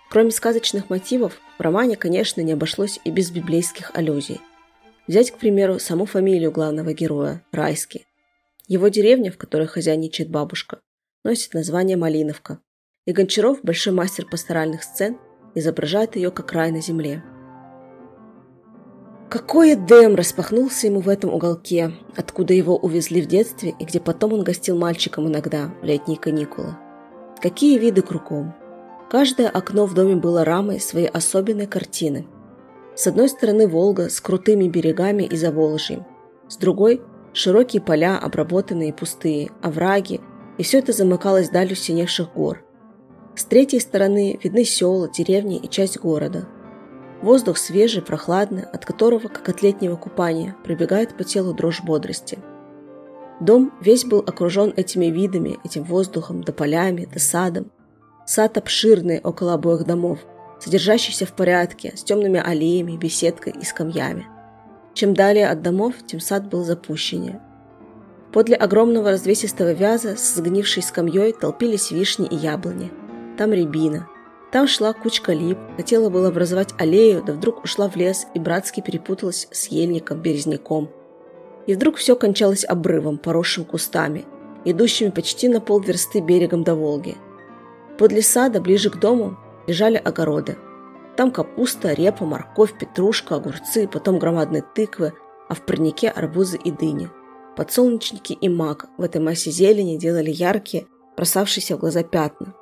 Кроме 0.09 0.31
сказочных 0.31 0.91
мотивов, 0.91 1.41
в 1.59 1.61
романе, 1.61 1.97
конечно, 1.97 2.41
не 2.41 2.53
обошлось 2.53 3.01
и 3.05 3.11
без 3.11 3.33
библейских 3.33 3.91
аллюзий. 3.93 4.41
Взять, 5.09 5.33
к 5.33 5.39
примеру, 5.39 5.81
саму 5.81 6.07
фамилию 6.07 6.53
главного 6.53 6.93
героя– 6.93 7.45
Райский. 7.51 8.07
Его 8.69 8.87
деревня, 8.87 9.33
в 9.33 9.39
которой 9.39 9.67
хозяйничает 9.67 10.31
бабушка, 10.31 10.79
носит 11.25 11.53
название 11.53 11.97
Малиновка, 11.97 12.61
и 13.07 13.13
Гончаров, 13.13 13.59
большой 13.65 13.93
мастер 13.93 14.25
пасторальных 14.31 14.85
сцен, 14.85 15.19
изображает 15.57 16.15
ее 16.15 16.31
как 16.31 16.53
рай 16.53 16.71
на 16.71 16.81
земле. 16.81 17.25
Какой 19.31 19.75
Эдем 19.75 20.17
распахнулся 20.17 20.89
ему 20.89 21.01
в 21.01 21.09
этом 21.09 21.33
уголке, 21.33 21.93
откуда 22.17 22.53
его 22.53 22.77
увезли 22.77 23.23
в 23.23 23.27
детстве 23.27 23.75
и 23.79 23.85
где 23.85 24.01
потом 24.01 24.33
он 24.33 24.43
гостил 24.43 24.77
мальчиком 24.77 25.29
иногда 25.29 25.73
в 25.81 25.85
летние 25.85 26.19
каникулы. 26.19 26.77
Какие 27.41 27.79
виды 27.79 28.03
кругом. 28.03 28.55
Каждое 29.09 29.49
окно 29.49 29.87
в 29.87 29.95
доме 29.95 30.17
было 30.17 30.45
рамой 30.45 30.81
своей 30.81 31.07
особенной 31.07 31.69
картины. 31.69 32.27
С 32.97 33.07
одной 33.07 33.29
стороны 33.29 33.69
Волга 33.69 34.09
с 34.09 34.21
крутыми 34.21 34.67
берегами 34.67 35.23
и 35.23 35.37
Заволжьем, 35.37 36.05
с 36.49 36.57
другой– 36.57 37.01
широкие 37.33 37.81
поля, 37.81 38.19
обработанные 38.19 38.93
пустые, 38.93 39.51
овраги, 39.63 40.21
и 40.59 40.65
все 40.65 40.81
это 40.81 40.93
замыкалось 40.93 41.51
далью 41.51 41.77
синевших 41.77 42.33
гор– 42.35 42.65
с 43.41 43.45
третьей 43.45 43.81
стороны 43.81 44.39
видны 44.43 44.65
села, 44.65 45.09
деревни 45.09 45.57
и 45.57 45.69
часть 45.69 45.99
города. 45.99 46.47
Воздух 47.23 47.59
свежий, 47.59 48.03
прохладный, 48.03 48.63
от 48.63 48.85
которого, 48.87 49.29
как 49.29 49.49
от 49.49 49.63
летнего 49.63 49.97
купания, 49.97 50.57
пробегает 50.65 51.17
по 51.17 51.25
телу 51.25 51.53
дрожь 51.53 51.83
бодрости. 51.83 52.39
Дом 53.41 53.73
весь 53.81 54.05
был 54.05 54.21
окружен 54.21 54.73
этими 54.77 55.07
видами, 55.07 55.59
этим 55.65 55.85
воздухом, 55.85 56.43
да 56.43 56.53
полями, 56.53 57.09
да 57.13 57.19
садом. 57.19 57.71
Сад 58.27 58.57
обширный 58.57 59.21
около 59.21 59.55
обоих 59.55 59.85
домов, 59.85 60.21
содержащийся 60.61 61.27
в 61.27 61.33
порядке, 61.33 61.95
с 61.97 62.05
темными 62.05 62.41
аллеями, 62.41 62.97
беседкой 62.97 63.55
и 63.59 63.65
скамьями. 63.65 64.27
Чем 64.95 65.15
далее 65.15 65.49
от 65.49 65.63
домов, 65.63 65.95
тем 66.07 66.21
сад 66.21 66.49
был 66.49 66.65
запущеннее. 66.65 67.41
Подле 68.33 68.57
огромного 68.57 69.11
развесистого 69.11 69.73
вяза 69.73 70.17
с 70.17 70.37
сгнившей 70.37 70.83
скамьей 70.83 71.33
толпились 71.33 71.91
вишни 71.91 72.27
и 72.27 72.37
яблони. 72.37 72.93
Там 73.37 73.53
рябина. 73.53 74.09
Там 74.53 74.67
шла 74.67 74.93
кучка 74.93 75.33
лип, 75.33 75.59
хотела 75.77 76.11
было 76.11 76.29
образовать 76.29 76.75
аллею, 76.79 77.23
да 77.25 77.33
вдруг 77.33 77.63
ушла 77.63 77.89
в 77.89 77.97
лес 77.97 78.27
и 78.35 78.41
братски 78.41 78.81
перепуталась 78.81 79.47
с 79.53 79.69
ельником, 79.69 80.21
березняком. 80.21 80.91
И 81.67 81.75
вдруг 81.75 81.97
все 81.97 82.17
кончалось 82.17 82.65
обрывом, 82.65 83.19
поросшим 83.19 83.65
кустами, 83.65 84.25
идущими 84.65 85.11
почти 85.11 85.49
на 85.49 85.61
полверсты 85.61 86.21
берегом 86.21 86.65
до 86.65 86.75
Волги. 86.75 87.17
Подле 87.97 88.23
сада, 88.23 88.61
ближе 88.61 88.91
к 88.91 88.99
дому, 88.99 89.39
лежали 89.69 89.97
огороды. 89.97 90.57
Там 91.17 91.31
капуста, 91.31 91.93
репа, 91.93 92.25
морковь, 92.25 92.77
петрушка, 92.77 93.37
огурцы, 93.37 93.87
потом 93.87 94.19
громадные 94.19 94.65
тыквы, 94.75 95.13
а 95.49 95.55
в 95.55 95.63
парнике 95.63 96.09
арбузы 96.09 96.57
и 96.57 96.73
дыни. 96.73 97.09
Подсолнечники 97.57 98.33
и 98.33 98.49
мак 98.49 98.89
в 98.97 99.03
этой 99.03 99.21
массе 99.21 99.51
зелени 99.51 99.97
делали 99.97 100.31
яркие, 100.31 100.87
бросавшиеся 101.17 101.77
в 101.77 101.81
глаза 101.81 102.03
пятна. 102.03 102.55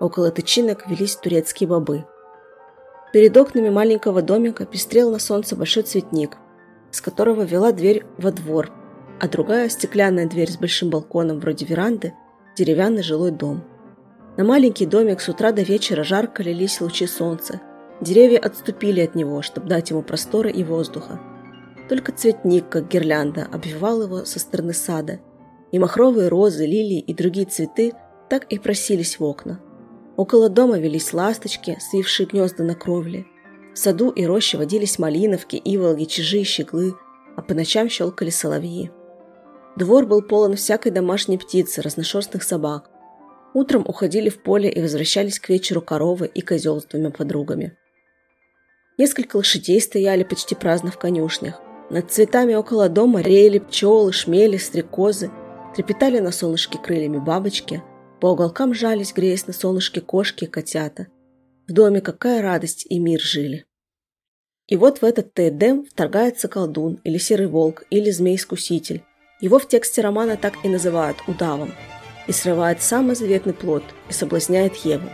Около 0.00 0.30
тычинок 0.30 0.88
велись 0.88 1.16
турецкие 1.16 1.68
бобы. 1.68 2.04
Перед 3.12 3.36
окнами 3.36 3.70
маленького 3.70 4.20
домика 4.20 4.66
пестрел 4.66 5.10
на 5.10 5.18
солнце 5.18 5.56
большой 5.56 5.84
цветник, 5.84 6.36
с 6.90 7.00
которого 7.00 7.42
вела 7.42 7.72
дверь 7.72 8.04
во 8.18 8.30
двор, 8.30 8.70
а 9.20 9.28
другая 9.28 9.68
стеклянная 9.68 10.26
дверь 10.26 10.50
с 10.50 10.58
большим 10.58 10.90
балконом 10.90 11.40
вроде 11.40 11.64
веранды– 11.64 12.12
деревянный 12.56 13.02
жилой 13.02 13.30
дом. 13.30 13.62
На 14.36 14.44
маленький 14.44 14.86
домик 14.86 15.20
с 15.20 15.28
утра 15.28 15.52
до 15.52 15.62
вечера 15.62 16.02
жарко 16.04 16.42
лились 16.42 16.80
лучи 16.80 17.06
солнца. 17.06 17.60
Деревья 18.00 18.38
отступили 18.38 19.00
от 19.00 19.14
него, 19.14 19.40
чтобы 19.42 19.68
дать 19.68 19.90
ему 19.90 20.02
простора 20.02 20.50
и 20.50 20.62
воздуха. 20.62 21.20
Только 21.88 22.12
цветник, 22.12 22.68
как 22.68 22.88
гирлянда, 22.88 23.48
обвивал 23.50 24.02
его 24.02 24.24
со 24.24 24.38
стороны 24.38 24.74
сада, 24.74 25.20
и 25.72 25.78
махровые 25.78 26.28
розы, 26.28 26.66
лилии 26.66 27.00
и 27.00 27.14
другие 27.14 27.46
цветы 27.46 27.92
так 28.28 28.44
и 28.52 28.58
просились 28.58 29.18
в 29.18 29.24
окна. 29.24 29.60
Около 30.16 30.48
дома 30.48 30.78
велись 30.78 31.12
ласточки, 31.12 31.76
свившие 31.80 32.26
гнезда 32.26 32.64
на 32.64 32.74
кровле. 32.74 33.26
В 33.74 33.78
саду 33.78 34.10
и 34.10 34.24
роще 34.24 34.56
водились 34.56 34.98
малиновки, 34.98 35.60
иволги, 35.62 36.04
чижи 36.04 36.38
и 36.38 36.44
щеглы, 36.44 36.94
а 37.36 37.42
по 37.42 37.54
ночам 37.54 37.90
щелкали 37.90 38.30
соловьи. 38.30 38.90
Двор 39.76 40.06
был 40.06 40.22
полон 40.22 40.56
всякой 40.56 40.90
домашней 40.90 41.36
птицы, 41.36 41.82
разношерстных 41.82 42.42
собак. 42.42 42.90
Утром 43.52 43.84
уходили 43.86 44.30
в 44.30 44.42
поле 44.42 44.70
и 44.70 44.80
возвращались 44.80 45.38
к 45.38 45.50
вечеру 45.50 45.82
коровы 45.82 46.30
и 46.32 46.40
козел 46.40 46.80
с 46.80 46.86
двумя 46.86 47.10
подругами. 47.10 47.76
Несколько 48.96 49.36
лошадей 49.36 49.80
стояли 49.82 50.24
почти 50.24 50.54
праздно 50.54 50.90
в 50.90 50.98
конюшнях. 50.98 51.60
Над 51.90 52.10
цветами 52.10 52.54
около 52.54 52.88
дома 52.88 53.20
реяли 53.20 53.58
пчелы, 53.58 54.12
шмели, 54.12 54.56
стрекозы, 54.56 55.30
трепетали 55.74 56.20
на 56.20 56.32
солнышке 56.32 56.78
крыльями 56.78 57.18
бабочки, 57.18 57.82
по 58.20 58.32
уголкам 58.32 58.74
жались, 58.74 59.12
греясь 59.12 59.46
на 59.46 59.52
солнышке 59.52 60.00
кошки 60.00 60.44
и 60.44 60.46
котята. 60.46 61.08
В 61.68 61.72
доме 61.72 62.00
какая 62.00 62.42
радость 62.42 62.86
и 62.88 62.98
мир 62.98 63.20
жили. 63.20 63.66
И 64.68 64.76
вот 64.76 64.98
в 64.98 65.04
этот 65.04 65.32
тедем 65.34 65.84
вторгается 65.84 66.48
колдун, 66.48 67.00
или 67.04 67.18
серый 67.18 67.46
волк, 67.46 67.84
или 67.90 68.10
змей-искуситель. 68.10 69.02
Его 69.40 69.58
в 69.58 69.68
тексте 69.68 70.00
романа 70.00 70.36
так 70.36 70.54
и 70.64 70.68
называют 70.68 71.18
удавом. 71.26 71.72
И 72.26 72.32
срывает 72.32 72.82
самый 72.82 73.14
заветный 73.14 73.54
плод 73.54 73.84
и 74.08 74.12
соблазняет 74.12 74.74
Еву. 74.76 75.08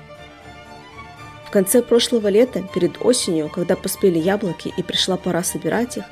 В 1.47 1.51
конце 1.51 1.83
прошлого 1.83 2.29
лета, 2.29 2.67
перед 2.75 3.05
осенью, 3.05 3.51
когда 3.51 3.77
поспели 3.77 4.19
яблоки 4.19 4.73
и 4.75 4.83
пришла 4.83 5.19
пора 5.19 5.43
собирать 5.43 5.99
их, 5.99 6.05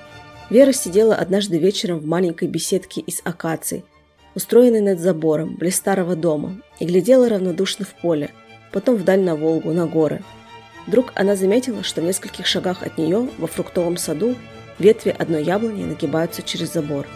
Вера 0.50 0.72
сидела 0.72 1.14
однажды 1.14 1.58
вечером 1.58 2.00
в 2.00 2.06
маленькой 2.06 2.48
беседке 2.48 3.00
из 3.00 3.20
акаций, 3.22 3.84
устроенной 4.34 4.80
над 4.80 5.00
забором, 5.00 5.56
близ 5.56 5.76
старого 5.76 6.16
дома, 6.16 6.60
и 6.78 6.84
глядела 6.84 7.28
равнодушно 7.28 7.84
в 7.84 7.94
поле, 8.00 8.30
потом 8.72 8.96
вдаль 8.96 9.20
на 9.20 9.36
Волгу, 9.36 9.72
на 9.72 9.86
горы. 9.86 10.22
Вдруг 10.86 11.12
она 11.14 11.36
заметила, 11.36 11.82
что 11.82 12.00
в 12.00 12.04
нескольких 12.04 12.46
шагах 12.46 12.82
от 12.82 12.98
нее, 12.98 13.28
во 13.38 13.46
фруктовом 13.46 13.96
саду, 13.96 14.34
ветви 14.78 15.14
одной 15.16 15.44
яблони 15.44 15.84
нагибаются 15.84 16.42
через 16.42 16.72
забор. 16.72 17.06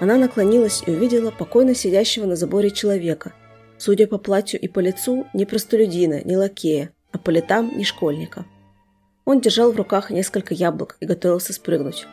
Она 0.00 0.16
наклонилась 0.16 0.82
и 0.86 0.90
увидела 0.90 1.30
покойно 1.30 1.74
сидящего 1.74 2.26
на 2.26 2.36
заборе 2.36 2.70
человека, 2.70 3.32
судя 3.78 4.06
по 4.06 4.18
платью 4.18 4.60
и 4.60 4.68
по 4.68 4.80
лицу, 4.80 5.26
не 5.32 5.46
простолюдина, 5.46 6.22
не 6.22 6.36
лакея, 6.36 6.90
а 7.12 7.18
по 7.18 7.30
летам 7.30 7.76
не 7.76 7.84
школьника. 7.84 8.44
Он 9.24 9.40
держал 9.40 9.72
в 9.72 9.76
руках 9.76 10.10
несколько 10.10 10.54
яблок 10.54 10.96
и 11.00 11.06
готовился 11.06 11.52
спрыгнуть. 11.52 12.06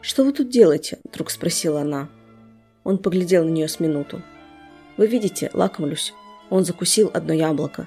«Что 0.00 0.24
вы 0.24 0.32
тут 0.32 0.48
делаете?»– 0.48 0.98
вдруг 1.04 1.30
спросила 1.30 1.82
она. 1.82 2.08
Он 2.90 2.98
поглядел 2.98 3.44
на 3.44 3.50
нее 3.50 3.68
с 3.68 3.78
минуту. 3.78 4.20
«Вы 4.96 5.06
видите, 5.06 5.48
лакомлюсь». 5.54 6.12
Он 6.50 6.64
закусил 6.64 7.08
одно 7.14 7.32
яблоко. 7.32 7.86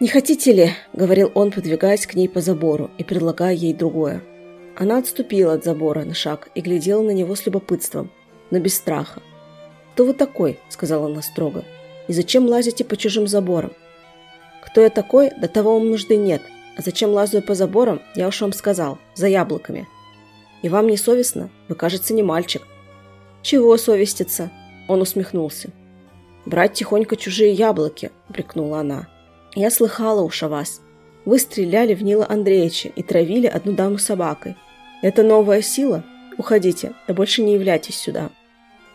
«Не 0.00 0.08
хотите 0.08 0.52
ли?»– 0.52 0.70
говорил 0.92 1.30
он, 1.34 1.52
подвигаясь 1.52 2.04
к 2.04 2.14
ней 2.14 2.28
по 2.28 2.40
забору 2.40 2.90
и 2.98 3.04
предлагая 3.04 3.54
ей 3.54 3.72
другое. 3.72 4.24
Она 4.76 4.98
отступила 4.98 5.52
от 5.52 5.62
забора 5.62 6.04
на 6.04 6.14
шаг 6.14 6.48
и 6.56 6.62
глядела 6.62 7.02
на 7.02 7.12
него 7.12 7.36
с 7.36 7.46
любопытством, 7.46 8.10
но 8.50 8.58
без 8.58 8.74
страха. 8.74 9.22
«Кто 9.92 10.04
вы 10.04 10.14
такой?»– 10.14 10.58
сказала 10.68 11.06
она 11.06 11.22
строго. 11.22 11.64
«И 12.08 12.12
зачем 12.12 12.48
лазите 12.48 12.84
по 12.84 12.96
чужим 12.96 13.28
заборам?» 13.28 13.70
«Кто 14.66 14.80
я 14.80 14.90
такой? 14.90 15.30
До 15.40 15.46
того 15.46 15.74
вам 15.74 15.90
нужды 15.92 16.16
нет. 16.16 16.42
А 16.76 16.82
зачем 16.82 17.10
лазаю 17.10 17.44
по 17.44 17.54
заборам, 17.54 18.02
я 18.16 18.26
уж 18.26 18.40
вам 18.40 18.52
сказал. 18.52 18.98
За 19.14 19.28
яблоками. 19.28 19.86
И 20.62 20.68
вам 20.68 20.88
не 20.88 20.96
совестно? 20.96 21.50
Вы, 21.68 21.76
кажется, 21.76 22.14
не 22.14 22.24
мальчик. 22.24 22.62
Чего 23.42 23.76
совеститься? 23.76 24.50
Он 24.88 25.00
усмехнулся. 25.02 25.70
Брать 26.46 26.74
тихонько 26.74 27.16
чужие 27.16 27.52
яблоки, 27.52 28.10
упрекнула 28.28 28.80
она. 28.80 29.08
Я 29.54 29.70
слыхала 29.70 30.22
уж 30.22 30.42
о 30.42 30.48
вас. 30.48 30.80
Вы 31.24 31.38
стреляли 31.38 31.94
в 31.94 32.02
Нила 32.02 32.26
Андреевича 32.28 32.88
и 32.88 33.02
травили 33.02 33.46
одну 33.46 33.72
даму 33.72 33.98
собакой. 33.98 34.56
Это 35.02 35.22
новая 35.22 35.62
сила? 35.62 36.04
Уходите, 36.38 36.92
да 37.06 37.14
больше 37.14 37.42
не 37.42 37.54
являйтесь 37.54 37.96
сюда. 37.96 38.30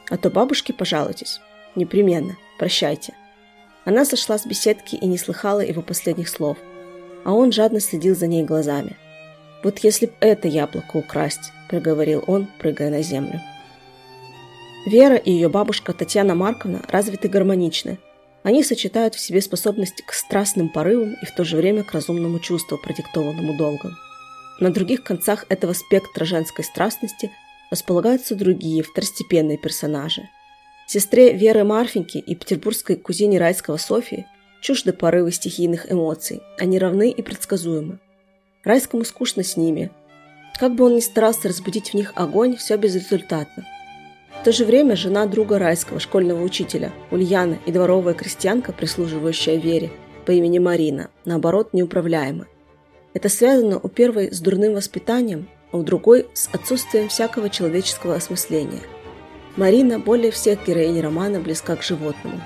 А 0.09 0.17
то 0.17 0.29
бабушке 0.29 0.73
пожалуйтесь. 0.73 1.39
Непременно. 1.75 2.37
Прощайте. 2.57 3.13
Она 3.83 4.05
сошла 4.05 4.37
с 4.37 4.45
беседки 4.45 4.95
и 4.95 5.05
не 5.05 5.17
слыхала 5.17 5.59
его 5.59 5.81
последних 5.81 6.29
слов. 6.29 6.57
А 7.23 7.33
он 7.33 7.51
жадно 7.51 7.79
следил 7.79 8.15
за 8.15 8.27
ней 8.27 8.43
глазами. 8.43 8.97
«Вот 9.63 9.79
если 9.79 10.05
б 10.05 10.13
это 10.19 10.47
яблоко 10.47 10.97
украсть»,– 10.97 11.51
проговорил 11.69 12.23
он, 12.27 12.47
прыгая 12.59 12.91
на 12.91 13.01
землю. 13.01 13.41
Вера 14.85 15.15
и 15.15 15.31
ее 15.31 15.49
бабушка 15.49 15.93
Татьяна 15.93 16.35
Марковна 16.35 16.83
развиты 16.87 17.27
гармоничны. 17.27 17.97
Они 18.43 18.63
сочетают 18.63 19.15
в 19.15 19.19
себе 19.19 19.41
способность 19.41 20.03
к 20.05 20.13
страстным 20.13 20.69
порывам 20.69 21.15
и 21.19 21.25
в 21.25 21.33
то 21.33 21.43
же 21.43 21.57
время 21.57 21.83
к 21.83 21.91
разумному 21.91 22.39
чувству, 22.39 22.77
продиктованному 22.77 23.57
долгом. 23.57 23.95
На 24.59 24.69
других 24.69 25.03
концах 25.03 25.45
этого 25.49 25.73
спектра 25.73 26.23
женской 26.23 26.63
страстности 26.63 27.31
располагаются 27.71 28.35
другие 28.35 28.83
второстепенные 28.83 29.57
персонажи. 29.57 30.29
Сестре 30.85 31.33
Веры 31.33 31.63
Марфеньки 31.63 32.19
и 32.19 32.35
петербургской 32.35 32.95
кузине 32.95 33.39
Райского 33.39 33.77
Софии 33.77 34.27
чужды 34.61 34.93
порывы 34.93 35.31
стихийных 35.31 35.91
эмоций, 35.91 36.41
они 36.59 36.77
равны 36.77 37.09
и 37.09 37.21
предсказуемы. 37.23 37.99
Райскому 38.63 39.03
скучно 39.03 39.43
с 39.43 39.57
ними. 39.57 39.91
Как 40.59 40.75
бы 40.75 40.85
он 40.85 40.95
ни 40.95 40.99
старался 41.01 41.49
разбудить 41.49 41.89
в 41.89 41.93
них 41.95 42.13
огонь, 42.15 42.55
все 42.55 42.77
безрезультатно. 42.77 43.65
То 44.45 44.51
же 44.51 44.63
время 44.63 44.95
жена 44.95 45.25
друга 45.25 45.57
Райского, 45.57 45.99
школьного 45.99 46.43
учителя, 46.43 46.93
Ульяна 47.09 47.57
и 47.65 47.71
дворовая 47.71 48.13
крестьянка, 48.13 48.73
прислуживающая 48.73 49.55
Вере, 49.55 49.89
по 50.23 50.31
имени 50.31 50.59
Марина, 50.59 51.09
наоборот, 51.25 51.73
неуправляема. 51.73 52.45
Это 53.15 53.27
связано 53.27 53.79
у 53.79 53.89
первой 53.89 54.31
с 54.31 54.39
дурным 54.39 54.75
воспитанием, 54.75 55.49
а 55.71 55.77
у 55.77 55.81
другой 55.81 56.27
с 56.33 56.47
отсутствием 56.53 57.09
всякого 57.09 57.49
человеческого 57.49 58.13
осмысления. 58.13 58.81
Марина 59.57 59.97
более 59.97 60.29
всех 60.31 60.63
героинь 60.63 61.01
романа 61.01 61.39
близка 61.39 61.75
к 61.75 61.81
животному. 61.81 62.39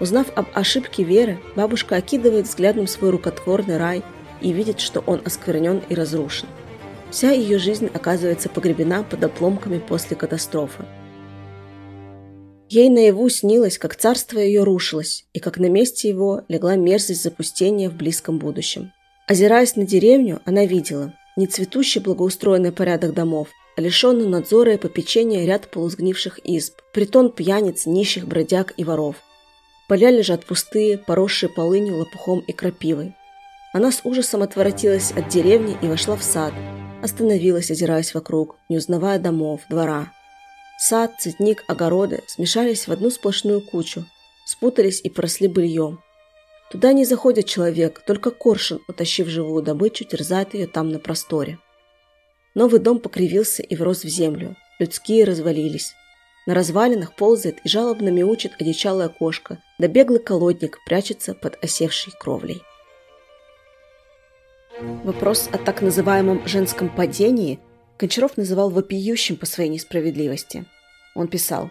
Узнав 0.00 0.26
об 0.34 0.46
ошибке 0.54 1.04
Веры, 1.04 1.38
бабушка 1.54 1.94
окидывает 1.94 2.48
взглядом 2.48 2.88
свой 2.88 3.10
рукотворный 3.10 3.78
рай– 3.78 4.02
и 4.40 4.52
видит, 4.52 4.80
что 4.80 5.00
он 5.00 5.20
осквернен 5.24 5.82
и 5.88 5.94
разрушен. 5.94 6.48
Вся 7.10 7.32
ее 7.32 7.58
жизнь 7.58 7.90
оказывается 7.92 8.48
погребена 8.48 9.02
под 9.02 9.24
обломками 9.24 9.78
после 9.78 10.16
катастрофы. 10.16 10.84
Ей 12.68 12.88
наяву 12.88 13.28
снилось, 13.28 13.78
как 13.78 13.96
царство 13.96 14.38
ее 14.38 14.62
рушилось, 14.62 15.26
и 15.32 15.40
как 15.40 15.58
на 15.58 15.68
месте 15.68 16.08
его 16.08 16.44
легла 16.46 16.76
мерзость 16.76 17.22
запустения 17.22 17.90
в 17.90 17.94
близком 17.94 18.38
будущем. 18.38 18.92
Озираясь 19.26 19.74
на 19.74 19.84
деревню, 19.84 20.40
она 20.44 20.64
видела 20.66 21.12
не 21.36 21.48
цветущий 21.48 22.00
благоустроенный 22.00 22.70
порядок 22.70 23.12
домов, 23.12 23.48
а 23.76 23.80
лишенный 23.80 24.28
надзора 24.28 24.74
и 24.74 24.78
попечения 24.78 25.44
ряд 25.46 25.68
полусгнивших 25.68 26.38
изб, 26.44 26.74
притон 26.92 27.32
пьяниц, 27.32 27.86
нищих, 27.86 28.28
бродяг 28.28 28.72
и 28.76 28.84
воров. 28.84 29.16
Поля 29.88 30.10
лежат 30.10 30.44
пустые, 30.44 30.98
поросшие 30.98 31.50
полынью, 31.50 31.96
лопухом 31.96 32.38
и 32.46 32.52
крапивой. 32.52 33.14
Она 33.72 33.92
с 33.92 34.00
ужасом 34.02 34.42
отворотилась 34.42 35.12
от 35.12 35.28
деревни 35.28 35.76
и 35.80 35.86
вошла 35.86 36.16
в 36.16 36.24
сад. 36.24 36.52
Остановилась, 37.02 37.70
озираясь 37.70 38.14
вокруг, 38.14 38.56
не 38.68 38.76
узнавая 38.78 39.20
домов, 39.20 39.60
двора. 39.68 40.12
Сад, 40.78 41.12
цветник, 41.20 41.62
огороды 41.68 42.22
смешались 42.26 42.88
в 42.88 42.92
одну 42.92 43.10
сплошную 43.10 43.60
кучу, 43.60 44.06
спутались 44.44 45.00
и 45.04 45.08
поросли 45.08 45.46
быльем. 45.46 46.00
Туда 46.72 46.92
не 46.92 47.04
заходит 47.04 47.46
человек, 47.46 48.02
только 48.04 48.30
коршун, 48.32 48.80
утащив 48.88 49.28
живую 49.28 49.62
добычу, 49.62 50.04
терзает 50.04 50.54
ее 50.54 50.66
там 50.66 50.90
на 50.90 50.98
просторе. 50.98 51.58
Новый 52.54 52.80
дом 52.80 52.98
покривился 52.98 53.62
и 53.62 53.76
врос 53.76 54.02
в 54.02 54.08
землю. 54.08 54.56
Людские 54.80 55.24
развалились. 55.24 55.94
На 56.46 56.54
развалинах 56.54 57.14
ползает 57.14 57.58
и 57.64 57.68
жалобно 57.68 58.08
мяучит 58.08 58.52
одичалая 58.58 59.08
кошка, 59.08 59.62
да 59.78 59.86
беглый 59.86 60.20
колодник 60.20 60.78
прячется 60.84 61.34
под 61.34 61.62
осевшей 61.62 62.12
кровлей. 62.18 62.62
Вопрос 64.80 65.50
о 65.52 65.58
так 65.58 65.82
называемом 65.82 66.46
женском 66.46 66.88
падении 66.88 67.58
Гончаров 67.98 68.38
называл 68.38 68.70
вопиющим 68.70 69.36
по 69.36 69.44
своей 69.44 69.68
несправедливости. 69.68 70.64
Он 71.14 71.28
писал, 71.28 71.70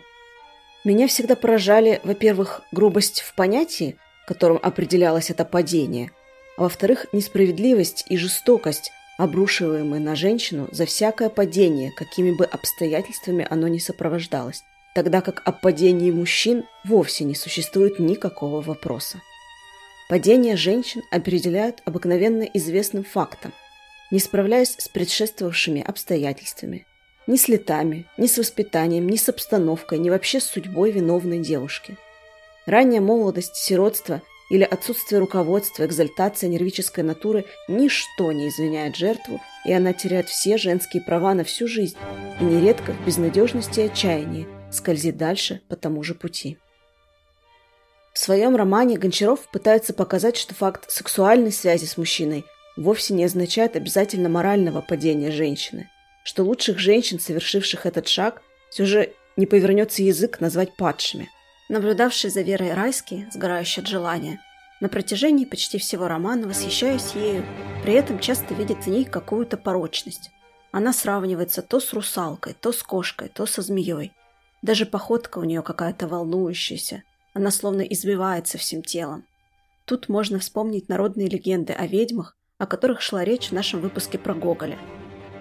«Меня 0.85 1.07
всегда 1.07 1.35
поражали, 1.35 2.01
во-первых, 2.03 2.61
грубость 2.71 3.21
в 3.21 3.33
понятии, 3.33 3.97
которым 4.27 4.59
определялось 4.61 5.31
это 5.31 5.43
падение, 5.43 6.11
а 6.55 6.63
во-вторых, 6.63 7.07
несправедливость 7.11 8.05
и 8.09 8.17
жестокость, 8.17 8.91
обрушиваемые 9.17 9.99
на 9.99 10.15
женщину 10.15 10.67
за 10.71 10.85
всякое 10.85 11.29
падение, 11.29 11.91
какими 11.91 12.31
бы 12.31 12.45
обстоятельствами 12.45 13.45
оно 13.49 13.67
ни 13.67 13.79
сопровождалось, 13.79 14.61
тогда 14.93 15.21
как 15.21 15.41
о 15.45 15.51
падении 15.51 16.11
мужчин 16.11 16.63
вовсе 16.85 17.23
не 17.23 17.33
существует 17.33 17.97
никакого 17.97 18.61
вопроса. 18.61 19.19
Падение 20.09 20.55
женщин 20.57 21.03
определяют 21.11 21.83
обыкновенно 21.85 22.41
известным 22.41 23.03
фактом, 23.03 23.53
не 24.09 24.17
справляясь 24.17 24.73
с 24.75 24.89
предшествовавшими 24.89 25.83
обстоятельствами, 25.83 26.87
ни 27.27 27.35
с 27.35 27.47
летами, 27.47 28.07
ни 28.17 28.25
с 28.25 28.39
воспитанием, 28.39 29.07
ни 29.07 29.17
с 29.17 29.29
обстановкой, 29.29 29.99
ни 29.99 30.09
вообще 30.09 30.39
с 30.39 30.45
судьбой 30.45 30.89
виновной 30.89 31.37
девушки. 31.37 31.95
Ранняя 32.65 33.01
молодость, 33.01 33.55
сиротство 33.55 34.23
или 34.49 34.63
отсутствие 34.63 35.19
руководства, 35.19 35.85
экзальтация 35.85 36.49
нервической 36.49 37.03
натуры– 37.03 37.45
ничто 37.67 38.31
не 38.31 38.49
извиняет 38.49 38.95
жертву, 38.95 39.39
и 39.63 39.71
она 39.71 39.93
теряет 39.93 40.27
все 40.27 40.57
женские 40.57 41.03
права 41.03 41.35
на 41.35 41.43
всю 41.43 41.67
жизнь 41.67 41.97
и 42.41 42.43
нередко 42.43 42.93
в 42.93 43.05
безнадежности 43.05 43.81
и 43.81 43.83
отчаянии 43.83 44.47
скользит 44.71 45.17
дальше 45.17 45.61
по 45.69 45.75
тому 45.75 46.01
же 46.01 46.15
пути. 46.15 46.57
В 48.19 48.21
своем 48.21 48.57
романе 48.57 48.97
Гончаров 48.97 49.47
пытается 49.49 49.93
показать, 49.93 50.35
что 50.35 50.53
факт 50.53 50.91
сексуальной 50.91 51.53
связи 51.53 51.85
с 51.85 51.95
мужчиной 51.95 52.43
вовсе 52.75 53.13
не 53.13 53.23
означает 53.23 53.77
обязательно 53.77 54.27
морального 54.27 54.81
падения 54.81 55.31
женщины, 55.31 55.89
что 56.25 56.43
лучших 56.43 56.79
женщин, 56.79 57.17
совершивших 57.17 57.85
этот 57.85 58.09
шаг, 58.09 58.41
все 58.71 58.85
же 58.85 59.13
не 59.37 59.45
повернется 59.45 60.03
язык 60.03 60.41
назвать 60.41 60.75
падшими. 60.75 61.29
Наблюдавший 61.69 62.29
за 62.29 62.41
Верой 62.41 62.73
Райский, 62.73 63.25
сгорающий 63.31 63.83
от 63.83 63.87
желания, 63.87 64.41
на 64.81 64.89
протяжении 64.89 65.45
почти 65.45 65.77
всего 65.77 66.09
романа 66.09 66.45
восхищаюсь 66.45 67.13
ею, 67.15 67.45
при 67.83 67.93
этом 67.93 68.19
часто 68.19 68.53
видит 68.53 68.83
в 68.83 68.87
ней 68.87 69.05
какую-то 69.05 69.55
порочность. 69.55 70.29
Она 70.73 70.91
сравнивается 70.91 71.61
то 71.61 71.79
с 71.79 71.93
русалкой, 71.93 72.53
то 72.59 72.73
с 72.73 72.83
кошкой, 72.83 73.29
то 73.29 73.45
со 73.45 73.61
змеей. 73.61 74.11
Даже 74.61 74.85
походка 74.85 75.39
у 75.39 75.45
нее 75.45 75.61
какая-то 75.61 76.09
волнующаяся. 76.09 77.03
Она 77.33 77.51
словно 77.51 77.81
избивается 77.81 78.57
всем 78.57 78.81
телом. 78.81 79.25
Тут 79.85 80.09
можно 80.09 80.39
вспомнить 80.39 80.89
народные 80.89 81.27
легенды 81.27 81.73
о 81.73 81.87
ведьмах, 81.87 82.35
о 82.57 82.65
которых 82.65 83.01
шла 83.01 83.23
речь 83.23 83.49
в 83.49 83.53
нашем 83.53 83.81
выпуске 83.81 84.17
про 84.17 84.33
Гоголя. 84.33 84.77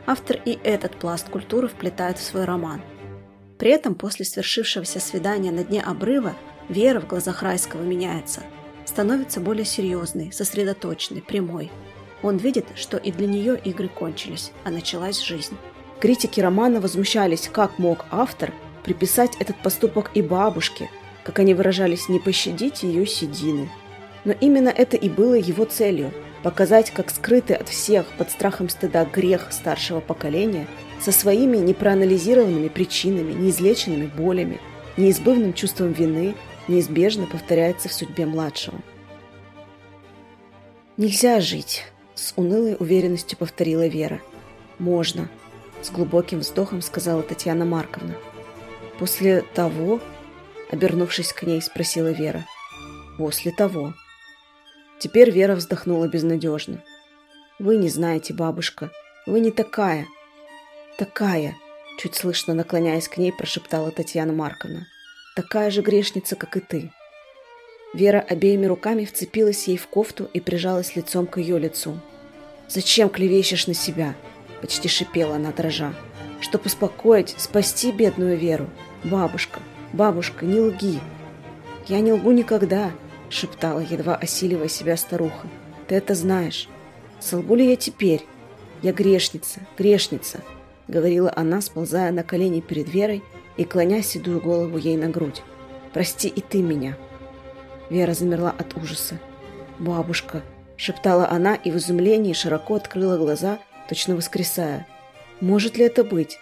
Автор 0.07 0.40
и 0.44 0.59
этот 0.64 0.96
пласт 0.96 1.29
культуры 1.29 1.68
вплетает 1.68 2.18
в 2.18 2.22
свой 2.22 2.44
роман. 2.44 2.81
При 3.59 3.70
этом 3.70 3.94
после 3.94 4.24
свершившегося 4.24 5.01
свидания 5.01 5.51
на 5.51 5.64
дне 5.64 5.83
обрыва 5.83 6.35
Вера 6.68 7.01
в 7.01 7.07
глазах 7.07 7.42
Райского 7.42 7.83
меняется, 7.83 8.42
становится 8.85 9.40
более 9.40 9.64
серьезной, 9.64 10.33
сосредоточенной, 10.33 11.22
прямой. 11.22 11.70
Он 12.22 12.37
видит, 12.37 12.66
что 12.74 12.98
и 12.98 13.11
для 13.11 13.27
нее 13.27 13.59
игры 13.59 13.88
кончились, 13.88 14.53
а 14.64 14.70
началась 14.70 15.22
жизнь. 15.22 15.57
Критики 15.98 16.40
романа 16.40 16.81
возмущались, 16.81 17.48
как 17.48 17.79
мог 17.79 18.05
автор 18.11 18.53
приписать 18.85 19.37
этот 19.40 19.57
поступок 19.62 20.11
и 20.14 20.20
бабушке, 20.20 20.90
как 21.28 21.40
они 21.40 21.52
выражались, 21.52 22.08
не 22.08 22.18
пощадить 22.18 22.84
ее 22.84 23.06
седины. 23.06 23.68
Но 24.24 24.32
именно 24.32 24.70
это 24.70 24.96
и 24.96 25.10
было 25.10 25.34
его 25.34 25.66
целью– 25.66 26.10
показать, 26.42 26.90
как 26.90 27.10
скрытый 27.10 27.56
от 27.56 27.68
всех 27.68 28.06
под 28.16 28.30
страхом 28.30 28.70
стыда 28.70 29.04
грех 29.04 29.48
старшего 29.50 30.00
поколения 30.00 30.66
со 30.98 31.12
своими 31.12 31.58
непроанализированными 31.58 32.68
причинами, 32.68 33.34
неизлеченными 33.34 34.06
болями, 34.06 34.58
неизбывным 34.96 35.52
чувством 35.52 35.92
вины 35.92 36.34
неизбежно 36.66 37.26
повторяется 37.26 37.90
в 37.90 37.92
судьбе 37.92 38.24
младшего. 38.24 38.78
«Нельзя 40.96 41.42
жить»,– 41.42 41.84
с 42.14 42.32
унылой 42.36 42.74
уверенностью 42.78 43.36
повторила 43.36 43.86
Вера. 43.86 44.22
«Можно»,– 44.78 45.28
с 45.82 45.90
глубоким 45.90 46.38
вздохом 46.38 46.80
сказала 46.80 47.20
Татьяна 47.22 47.66
Марковна. 47.66 48.14
«После 48.98 49.42
того»,– 49.42 50.00
обернувшись 50.70 51.33
к 51.33 51.42
ней, 51.42 51.61
спросила 51.62 52.12
Вера. 52.12 52.44
«После 53.18 53.52
того», 53.52 53.94
Теперь 54.98 55.31
Вера 55.31 55.54
вздохнула 55.54 56.09
безнадежно. 56.09 56.83
«Вы 57.61 57.76
не 57.76 57.88
знаете, 57.88 58.35
бабушка. 58.35 58.90
Вы 59.26 59.40
не 59.40 59.52
такая». 59.52 60.07
«Такая»,— 60.98 61.54
чуть 61.98 62.16
слышно 62.16 62.52
наклоняясь 62.52 63.09
к 63.09 63.16
ней, 63.16 63.33
прошептала 63.33 63.92
Татьяна 63.92 64.33
Марковна. 64.33 64.88
«Такая 65.37 65.70
же 65.70 65.83
грешница, 65.83 66.35
как 66.35 66.57
и 66.57 66.61
ты». 66.61 66.92
Вера 67.94 68.18
обеими 68.18 68.66
руками 68.66 69.04
вцепилась 69.04 69.68
ей 69.68 69.76
в 69.76 69.87
кофту 69.87 70.28
и 70.33 70.40
прижалась 70.40 70.96
лицом 70.96 71.26
к 71.26 71.38
ее 71.38 71.59
лицу. 71.59 72.00
«Зачем 72.68 73.09
клевещешь 73.09 73.68
на 73.68 73.74
себя?»– 73.74 74.16
почти 74.61 74.88
шипела 74.88 75.37
она 75.37 75.52
дрожа. 75.52 75.94
«Чтоб 76.40 76.66
успокоить, 76.66 77.35
спасти 77.38 77.92
бедную 77.92 78.37
Веру. 78.37 78.68
Бабушка, 79.04 79.61
бабушка, 79.92 80.44
не 80.44 80.61
лги!» 80.61 81.01
«Я 81.87 82.01
не 82.01 82.12
лгу 82.12 82.33
никогда!»– 82.33 82.92
шептала, 83.31 83.81
едва 83.81 84.14
осиливая 84.14 84.68
себя 84.68 84.96
старуха. 84.96 85.48
«Ты 85.87 85.94
это 85.94 86.14
знаешь. 86.14 86.68
Солгу 87.18 87.55
ли 87.55 87.70
я 87.70 87.77
теперь? 87.77 88.27
Я 88.83 88.92
грешница, 88.92 89.61
грешница!»– 89.79 90.42
говорила 90.88 91.33
она, 91.35 91.62
сползая 91.62 92.12
на 92.12 92.22
колени 92.22 92.61
перед 92.61 92.92
Верой 92.92 93.22
и 93.57 93.64
клоня 93.64 94.03
седую 94.03 94.40
голову 94.40 94.77
ей 94.77 94.96
на 94.96 95.09
грудь. 95.09 95.42
«Прости 95.94 96.29
и 96.29 96.42
ты 96.42 96.61
меня!» 96.61 96.96
Вера 97.88 98.12
замерла 98.12 98.51
от 98.51 98.77
ужаса. 98.77 99.18
«Бабушка!»– 99.79 100.42
шептала 100.77 101.29
она 101.31 101.55
и 101.55 101.70
в 101.70 101.77
изумлении 101.77 102.35
широко 102.35 102.74
открыла 102.74 103.16
глаза, 103.16 103.59
точно 103.88 104.14
воскресая. 104.14 104.87
«Может 105.40 105.79
ли 105.79 105.85
это 105.85 106.05
быть?» 106.05 106.38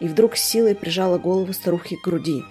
И 0.00 0.08
вдруг 0.08 0.36
силой 0.36 0.74
прижала 0.74 1.16
голову 1.16 1.52
старухи 1.52 1.96
к 1.96 2.04
груди. 2.04 2.42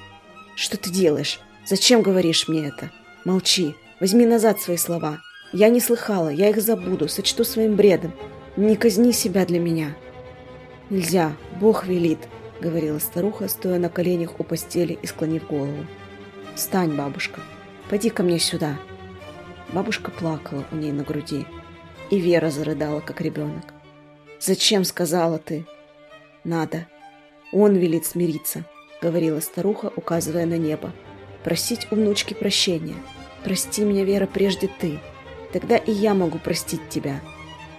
«Что 0.61 0.77
ты 0.77 0.91
делаешь? 0.91 1.39
Зачем 1.65 2.03
говоришь 2.03 2.47
мне 2.47 2.67
это?» 2.67 2.91
Молчи. 3.25 3.73
Возьми 3.99 4.27
назад 4.27 4.61
свои 4.61 4.77
слова. 4.77 5.19
Я 5.53 5.69
не 5.69 5.79
слыхала, 5.79 6.29
я 6.29 6.49
их 6.49 6.61
забуду, 6.61 7.09
сочту 7.09 7.43
своим 7.43 7.75
бредом. 7.75 8.13
Не 8.57 8.75
казни 8.75 9.11
себя 9.11 9.47
для 9.47 9.59
меня. 9.59 9.97
Нельзя, 10.91 11.35
Бог 11.59 11.87
велит, 11.87 12.19
говорила 12.61 12.99
старуха, 12.99 13.47
стоя 13.47 13.79
на 13.79 13.89
коленях 13.89 14.39
у 14.39 14.43
постели 14.43 14.99
и 15.01 15.07
склонив 15.07 15.47
голову. 15.47 15.87
Встань, 16.53 16.95
бабушка, 16.95 17.41
пойди 17.89 18.11
ко 18.11 18.21
мне 18.21 18.37
сюда. 18.37 18.77
Бабушка 19.73 20.11
плакала 20.11 20.63
у 20.71 20.75
ней 20.75 20.91
на 20.91 21.01
груди, 21.01 21.47
и 22.11 22.19
Вера 22.19 22.51
зарыдала, 22.51 22.99
как 22.99 23.19
ребенок. 23.21 23.73
«Зачем?»— 24.39 24.83
сказала 24.85 25.39
ты. 25.39 25.65
«Надо. 26.43 26.85
Он 27.51 27.75
велит 27.75 28.05
смириться»,— 28.05 28.63
говорила 29.01 29.39
старуха, 29.39 29.91
указывая 29.95 30.45
на 30.45 30.57
небо 30.57 30.93
просить 31.43 31.87
у 31.91 31.95
внучки 31.95 32.33
прощения. 32.33 32.95
Прости 33.43 33.83
меня, 33.83 34.03
Вера, 34.03 34.27
прежде 34.27 34.67
ты. 34.67 34.99
Тогда 35.51 35.77
и 35.77 35.91
я 35.91 36.13
могу 36.13 36.37
простить 36.39 36.89
тебя. 36.89 37.19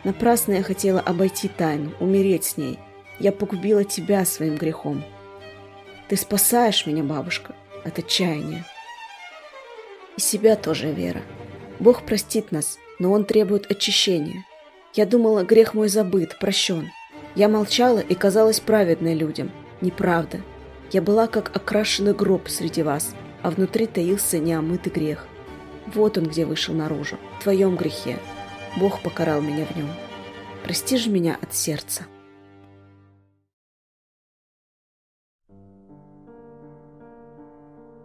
Напрасно 0.05 0.53
я 0.53 0.63
хотела 0.63 1.01
обойти 1.01 1.49
тайну, 1.49 1.93
умереть 2.01 2.45
с 2.45 2.57
ней. 2.57 2.79
Я 3.19 3.33
погубила 3.33 3.85
тебя 3.85 4.25
своим 4.25 4.57
грехом. 4.57 5.05
Ты 6.09 6.17
спасаешь 6.17 6.87
меня, 6.87 7.05
бабушка, 7.05 7.55
от 7.85 7.99
отчаяния. 7.99 8.67
И 10.17 10.21
себя 10.21 10.57
тоже, 10.57 10.91
Вера. 10.91 11.23
Бог 11.79 12.03
простит 12.03 12.53
нас, 12.53 12.79
но 12.99 13.13
Он 13.13 13.25
требует 13.25 13.71
очищения. 13.71 14.45
Я 14.95 15.07
думала, 15.07 15.45
грех 15.45 15.73
мой 15.73 15.89
забыт, 15.89 16.39
прощен. 16.39 16.91
Я 17.35 17.49
молчала 17.49 18.01
и 18.01 18.15
казалась 18.15 18.61
праведной 18.61 19.15
людям. 19.15 19.51
Неправда. 19.81 20.41
Я 20.93 21.01
была 21.01 21.27
как 21.27 21.57
окрашенный 21.57 22.13
гроб 22.13 22.51
среди 22.51 22.83
вас, 22.83 23.15
а 23.43 23.51
внутри 23.51 23.87
таился 23.87 24.39
неомытый 24.39 24.93
грех. 24.93 25.27
Вот 25.87 26.19
он 26.19 26.27
где 26.27 26.45
вышел 26.45 26.75
наружу, 26.75 27.17
в 27.39 27.43
твоем 27.43 27.77
грехе. 27.77 28.19
Бог 28.77 29.01
покарал 29.01 29.41
меня 29.41 29.65
в 29.65 29.75
нем. 29.75 29.89
Прости 30.65 30.99
же 30.99 31.09
меня 31.09 31.39
от 31.41 31.55
сердца. 31.55 32.05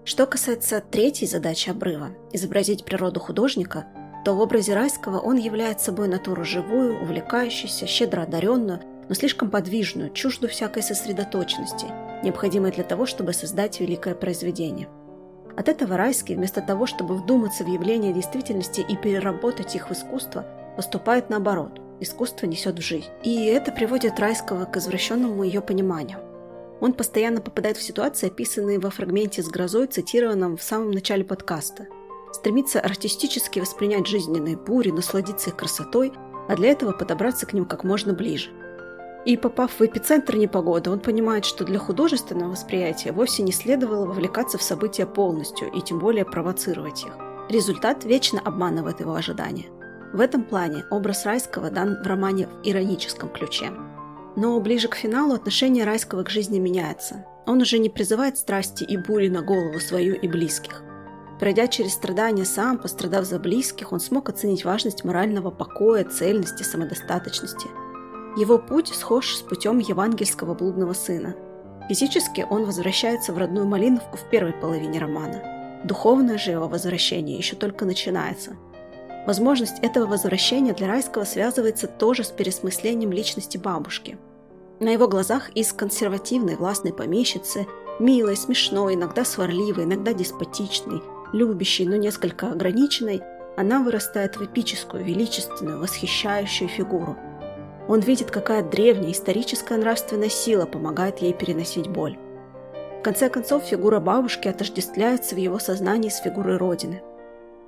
Что 0.06 0.26
касается 0.26 0.80
третьей 0.80 1.28
задачи 1.28 1.70
обрыва– 1.70 2.12
изобразить 2.32 2.86
природу 2.86 3.20
художника, 3.20 3.86
то 4.24 4.34
в 4.34 4.40
образе 4.40 4.74
Райского 4.74 5.20
он 5.20 5.36
является 5.36 5.88
собой 5.88 6.08
натуру 6.08 6.46
живую, 6.46 7.02
увлекающуюся, 7.02 7.86
щедро 7.86 8.22
одаренную, 8.22 8.80
но 9.10 9.14
слишком 9.14 9.52
подвижную, 9.52 10.12
чужду 10.12 10.48
всякой 10.48 10.84
сосредоточенности, 10.84 11.88
необходимой 12.24 12.72
для 12.72 12.84
того, 12.84 13.06
чтобы 13.06 13.34
создать 13.34 13.80
великое 13.80 14.16
произведение. 14.16 14.90
От 15.58 15.70
этого 15.70 15.98
Райский, 15.98 16.36
вместо 16.36 16.62
того, 16.62 16.86
чтобы 16.86 17.16
вдуматься 17.16 17.64
в 17.64 17.68
явления 17.68 18.14
действительности 18.14 18.82
и 18.82 18.96
переработать 18.96 19.76
их 19.76 19.90
в 19.90 19.94
искусство, 19.94 20.46
поступает 20.76 21.30
наоборот. 21.30 21.82
Искусство 22.00 22.46
несет 22.46 22.78
в 22.78 22.82
жизнь. 22.82 23.08
И 23.24 23.46
это 23.46 23.72
приводит 23.72 24.20
Райского 24.20 24.66
к 24.66 24.78
извращенному 24.78 25.44
ее 25.44 25.62
пониманию. 25.62 26.20
Он 26.80 26.94
постоянно 26.94 27.42
попадает 27.42 27.78
в 27.78 27.82
ситуации, 27.82 28.28
описанные 28.28 28.78
во 28.78 28.92
фрагменте 28.92 29.42
с 29.42 29.48
грозой, 29.48 29.88
цитированном 29.88 30.58
в 30.58 30.64
самом 30.64 30.92
начале 30.92 31.24
подкаста. 31.24 31.88
Стремится 32.32 32.80
артистически 32.80 33.60
воспринять 33.60 34.06
жизненные 34.06 34.58
бури, 34.58 34.92
насладиться 34.92 35.50
их 35.50 35.56
красотой, 35.56 36.14
а 36.48 36.56
для 36.56 36.70
этого 36.70 36.92
подобраться 36.92 37.48
к 37.48 37.54
ним 37.54 37.66
как 37.66 37.84
можно 37.84 38.14
ближе. 38.14 38.52
И 39.28 39.36
попав 39.36 39.72
в 39.78 39.82
эпицентр 39.82 40.38
непогоды, 40.38 40.90
он 40.90 41.02
понимает, 41.02 41.44
что 41.44 41.66
для 41.66 41.80
художественного 41.80 42.52
восприятия 42.52 43.12
вовсе 43.12 43.44
не 43.44 43.52
следовало 43.52 44.06
вовлекаться 44.06 44.58
в 44.58 44.64
события 44.64 45.06
полностью 45.06 45.70
и 45.70 45.82
тем 45.82 46.00
более 46.00 46.24
провоцировать 46.24 47.04
их. 47.04 47.12
Результат 47.50 48.06
вечно 48.06 48.40
обманывает 48.40 49.02
его 49.02 49.14
ожидания. 49.16 49.66
В 50.14 50.22
этом 50.22 50.46
плане 50.46 50.86
образ 50.92 51.26
Райского 51.26 51.70
дан 51.70 52.02
в 52.02 52.08
романе 52.08 52.48
в 52.48 52.66
ироническом 52.66 53.28
ключе. 53.28 53.70
Но 54.38 54.58
ближе 54.62 54.88
к 54.88 54.96
финалу 54.96 55.34
отношение 55.34 55.84
Райского 55.84 56.24
к 56.24 56.30
жизни 56.30 56.60
меняется. 56.60 57.26
Он 57.46 57.60
уже 57.62 57.80
не 57.80 57.90
призывает 57.90 58.38
страсти 58.38 58.86
и 58.86 58.96
бури 58.96 59.28
на 59.28 59.42
голову 59.42 59.82
свою 59.82 60.16
и 60.16 60.28
близких. 60.30 60.84
Пройдя 61.38 61.68
через 61.68 61.96
страдания 61.96 62.46
сам, 62.46 62.78
пострадав 62.78 63.26
за 63.26 63.40
близких, 63.40 63.92
он 63.92 64.00
смог 64.00 64.30
оценить 64.30 64.64
важность 64.64 65.04
морального 65.04 65.52
покоя, 65.52 66.06
цельности, 66.06 66.64
самодостаточности. 66.64 67.68
Его 68.38 68.58
путь 68.58 68.94
схож 68.94 69.36
с 69.36 69.42
путем 69.42 69.80
евангельского 69.80 70.54
блудного 70.54 70.94
сына. 70.94 71.36
Физически 71.90 72.46
он 72.50 72.66
возвращается 72.66 73.34
в 73.34 73.38
родную 73.38 73.68
Малиновку 73.68 74.18
в 74.18 74.30
первой 74.30 74.54
половине 74.54 75.00
романа. 75.00 75.82
Духовное 75.84 76.38
же 76.38 76.52
его 76.52 76.68
возвращение 76.68 77.38
еще 77.38 77.56
только 77.56 77.86
начинается– 77.86 78.56
Возможность 79.28 79.80
этого 79.82 80.06
возвращения 80.06 80.72
для 80.72 80.88
Райского 80.88 81.26
связывается 81.26 81.86
тоже 81.88 82.24
с 82.24 82.30
пересмыслением 82.30 83.12
личности 83.12 83.58
бабушки. 83.58 84.18
На 84.80 84.88
его 84.88 85.10
глазах 85.10 85.50
из 85.50 85.74
консервативной 85.74 86.56
властной 86.56 86.94
помещицы, 86.94 87.68
милой, 88.00 88.38
смешной, 88.38 88.94
иногда 88.94 89.26
сварливой, 89.26 89.84
иногда 89.84 90.14
деспотичной, 90.14 91.02
любящей, 91.34 91.86
но 91.86 91.98
несколько 91.98 92.52
ограниченной, 92.52 93.22
она 93.58 93.84
вырастает 93.84 94.38
в 94.38 94.46
эпическую, 94.46 95.04
величественную, 95.04 95.82
восхищающую 95.82 96.70
фигуру. 96.70 97.18
Он 97.88 98.00
видит, 98.00 98.32
какая 98.32 98.64
древняя 98.64 99.12
историческая 99.12 99.78
нравственная 99.78 100.30
сила 100.30 100.66
помогает 100.66 101.20
ей 101.20 101.34
переносить 101.34 101.88
боль. 101.88 102.18
В 103.00 103.02
конце 103.04 103.30
концов, 103.30 103.64
фигура 103.64 104.00
бабушки 104.00 104.48
отождествляется 104.48 105.36
в 105.36 105.38
его 105.38 105.60
сознании 105.60 106.10
с 106.10 106.18
фигурой 106.18 106.58
Родины– 106.58 107.02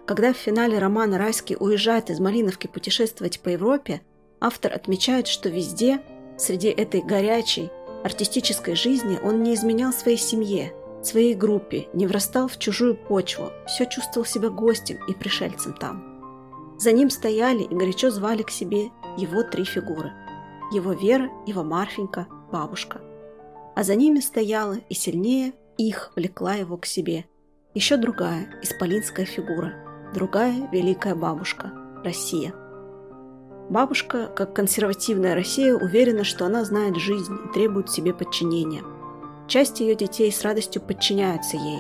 когда 0.10 0.34
в 0.34 0.38
финале 0.38 0.80
романа 0.80 1.20
Райский 1.20 1.56
уезжает 1.56 2.10
из 2.10 2.20
Малиновки 2.20 2.66
путешествовать 2.66 3.42
по 3.42 3.50
Европе, 3.50 4.02
автор 4.42 4.74
отмечает, 4.74 5.28
что 5.28 5.50
везде, 5.50 6.02
среди 6.36 6.70
этой 6.70 7.04
горячей, 7.04 7.70
артистической 8.04 8.74
жизни, 8.74 9.20
он 9.22 9.44
не 9.44 9.54
изменял 9.54 9.94
своей 9.94 10.18
семье, 10.18 10.74
своей 11.04 11.36
группе, 11.36 11.90
не 11.94 12.08
врастал 12.08 12.48
в 12.48 12.58
чужую 12.58 12.96
почву, 12.96 13.52
все 13.68 13.86
чувствовал 13.86 14.26
себя 14.26 14.50
гостем 14.50 14.98
и 15.08 15.14
пришельцем 15.14 15.74
там. 15.74 16.76
За 16.80 16.92
ним 16.92 17.12
стояли 17.12 17.62
и 17.62 17.76
горячо 17.76 18.10
звали 18.10 18.42
к 18.42 18.50
себе 18.50 18.90
его 19.20 19.44
три 19.44 19.64
фигуры. 19.64 20.12
Его 20.72 20.94
Вера, 20.94 21.30
его 21.46 21.64
Марфенька, 21.64 22.28
бабушка. 22.52 23.02
А 23.76 23.84
за 23.84 23.96
ними 23.96 24.20
стояла 24.20 24.76
и 24.90 24.94
сильнее 24.94 25.54
их 25.78 26.12
влекла 26.16 26.54
его 26.54 26.78
к 26.78 26.86
себе. 26.86 27.26
Еще 27.74 27.98
другая, 27.98 28.48
исполинская 28.62 29.26
фигура– 29.26 29.74
другая 30.14 30.68
великая 30.72 31.16
бабушка– 31.16 31.72
Россия. 32.04 32.54
Бабушка, 33.70 34.28
как 34.28 34.56
консервативная 34.56 35.36
Россия, 35.36 35.76
уверена, 35.76 36.24
что 36.24 36.46
она 36.46 36.66
знает 36.66 36.96
жизнь 36.96 37.38
и 37.46 37.54
требует 37.54 37.92
себе 37.92 38.14
подчинения. 38.14 38.82
Часть 39.48 39.80
ее 39.80 39.96
детей 39.96 40.32
с 40.32 40.42
радостью 40.42 40.82
подчиняются 40.82 41.58
ей. 41.58 41.80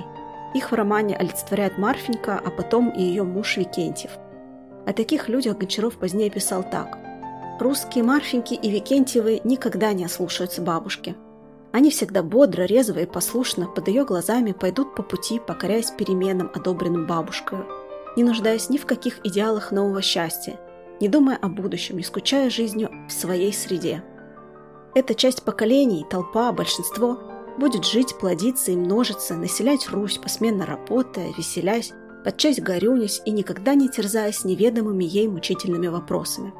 Их 0.53 0.71
в 0.71 0.75
романе 0.75 1.15
олицетворяет 1.15 1.77
Марфенька, 1.77 2.39
а 2.43 2.49
потом 2.49 2.89
и 2.89 3.01
ее 3.01 3.23
муж 3.23 3.57
Викентьев. 3.57 4.11
О 4.85 4.93
таких 4.93 5.29
людях 5.29 5.57
Гончаров 5.57 5.97
позднее 5.97 6.29
писал 6.29 6.63
так. 6.63 6.97
«Русские 7.59 8.05
Марфеньки 8.05 8.53
и 8.53 8.71
Викентьевы 8.71 9.41
никогда 9.43 9.91
не 9.91 10.05
ослушаются 10.05 10.61
бабушки. 10.61 11.15
Они 11.71 11.91
всегда 11.91 12.23
бодро, 12.23 12.63
резво 12.63 12.99
и 12.99 13.05
послушно 13.05 13.67
под 13.67 13.89
ее 13.89 14.05
глазами 14.05 14.53
пойдут 14.53 14.95
по 14.95 15.03
пути, 15.03 15.39
покоряясь 15.45 15.91
переменам, 15.91 16.49
одобренным 16.53 17.05
бабушкой, 17.05 17.59
не 18.15 18.23
нуждаясь 18.23 18.69
ни 18.69 18.77
в 18.77 18.85
каких 18.85 19.25
идеалах 19.25 19.71
нового 19.71 20.01
счастья, 20.01 20.57
не 21.01 21.09
думая 21.09 21.37
о 21.37 21.49
будущем, 21.49 21.97
не 21.97 22.03
скучая 22.03 22.49
жизнью 22.49 22.89
в 23.07 23.11
своей 23.11 23.53
среде. 23.53 24.03
Эта 24.95 25.13
часть 25.13 25.43
поколений, 25.43 26.05
толпа, 26.09 26.51
большинство 26.53 27.19
будет 27.57 27.85
жить, 27.85 28.17
плодиться 28.19 28.71
и 28.71 28.75
множиться, 28.77 29.35
населять 29.35 29.89
Русь, 29.89 30.17
посменно 30.17 30.65
работая, 30.65 31.33
веселясь, 31.37 31.91
подчас 32.23 32.57
горюнясь 32.57 33.21
и 33.25 33.31
никогда 33.31 33.75
не 33.75 33.89
терзаясь 33.89 34.45
неведомыми 34.45 35.03
ей 35.03 35.27
мучительными 35.27 35.87
вопросами. 35.87 36.53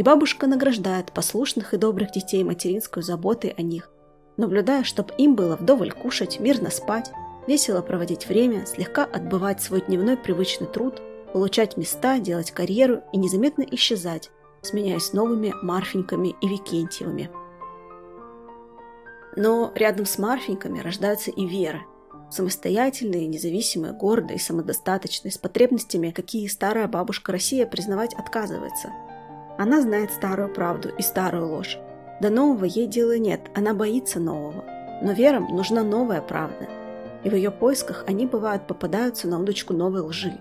И 0.00 0.02
бабушка 0.02 0.46
награждает 0.46 1.12
послушных 1.12 1.74
и 1.74 1.76
добрых 1.76 2.10
детей 2.10 2.42
материнской 2.42 3.02
заботой 3.02 3.50
о 3.50 3.60
них, 3.60 3.90
наблюдая, 4.38 4.82
чтоб 4.82 5.12
им 5.18 5.34
было 5.36 5.56
вдоволь 5.56 5.92
кушать, 5.92 6.40
мирно 6.40 6.70
спать, 6.70 7.12
весело 7.46 7.82
проводить 7.82 8.26
время, 8.26 8.64
слегка 8.64 9.04
отбывать 9.04 9.60
свой 9.60 9.82
дневной 9.82 10.16
привычный 10.16 10.68
труд, 10.68 11.02
получать 11.34 11.76
места, 11.76 12.18
делать 12.18 12.50
карьеру 12.50 13.02
и 13.12 13.18
незаметно 13.18 13.60
исчезать, 13.72 14.30
сменяясь 14.62 15.12
новыми 15.12 15.52
Марфеньками 15.60 16.34
и 16.40 16.48
Викентьевыми. 16.48 17.30
Но 19.36 19.70
рядом 19.74 20.06
с 20.06 20.16
Марфеньками 20.16 20.80
рождаются 20.80 21.30
и 21.30 21.44
Вера, 21.44 21.82
самостоятельные, 22.30 23.26
независимые, 23.26 23.92
гордые, 23.92 24.40
самодостаточные, 24.40 25.30
с 25.30 25.36
потребностями, 25.36 26.10
какие 26.10 26.46
старая 26.46 26.88
бабушка 26.88 27.32
Россия 27.32 27.66
признавать 27.66 28.14
отказывается. 28.14 28.88
Она 29.60 29.80
знает 29.80 30.10
старую 30.10 30.48
правду 30.48 30.88
и 30.88 31.02
старую 31.02 31.46
ложь. 31.48 31.78
До 32.20 32.30
нового 32.30 32.64
ей 32.64 32.86
дела 32.86 33.16
нет, 33.18 33.42
она 33.54 33.74
боится 33.74 34.18
нового. 34.18 34.64
Но 35.02 35.12
верам 35.12 35.54
нужна 35.54 35.84
новая 35.84 36.20
правда– 36.20 36.68
и 37.24 37.28
в 37.28 37.34
ее 37.34 37.50
поисках 37.50 38.04
они, 38.06 38.26
бывают, 38.26 38.66
попадаются 38.66 39.28
на 39.28 39.38
удочку 39.38 39.74
новой 39.74 40.00
лжи. 40.00 40.32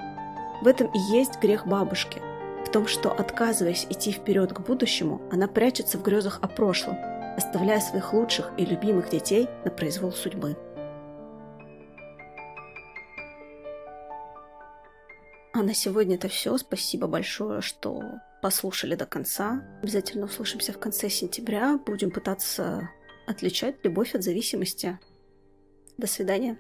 В 0.62 0.68
этом 0.68 0.88
и 0.88 0.98
есть 0.98 1.40
грех 1.42 1.68
бабушки, 1.68 2.22
в 2.66 2.70
том, 2.72 2.88
что, 2.88 3.12
отказываясь 3.12 3.88
идти 3.90 4.12
вперед 4.12 4.54
к 4.54 4.62
будущему, 4.62 5.22
она 5.32 5.48
прячется 5.48 5.98
в 5.98 6.04
грезах 6.04 6.40
о 6.42 6.48
прошлом, 6.48 6.98
оставляя 7.38 7.80
своих 7.80 8.14
лучших 8.14 8.52
и 8.58 8.66
любимых 8.66 9.10
детей 9.10 9.48
на 9.66 9.72
произвол 9.72 10.12
судьбы. 10.12 10.58
А 15.52 15.64
на 15.64 15.74
сегодня 15.74 16.16
это 16.16 16.30
все. 16.30 16.58
Спасибо 16.58 17.08
большое, 17.08 17.62
что 17.62 18.02
послушали 18.42 18.96
до 18.96 19.06
конца. 19.06 19.64
Обязательно 19.82 20.26
услышимся 20.26 20.74
в 20.74 20.80
конце 20.80 21.10
сентября. 21.10 21.80
Будем 21.86 22.12
пытаться 22.12 22.90
отличать 23.28 23.84
любовь 23.84 24.16
от 24.16 24.24
зависимости. 24.24 25.00
До 25.98 26.08
свидания. 26.08 26.58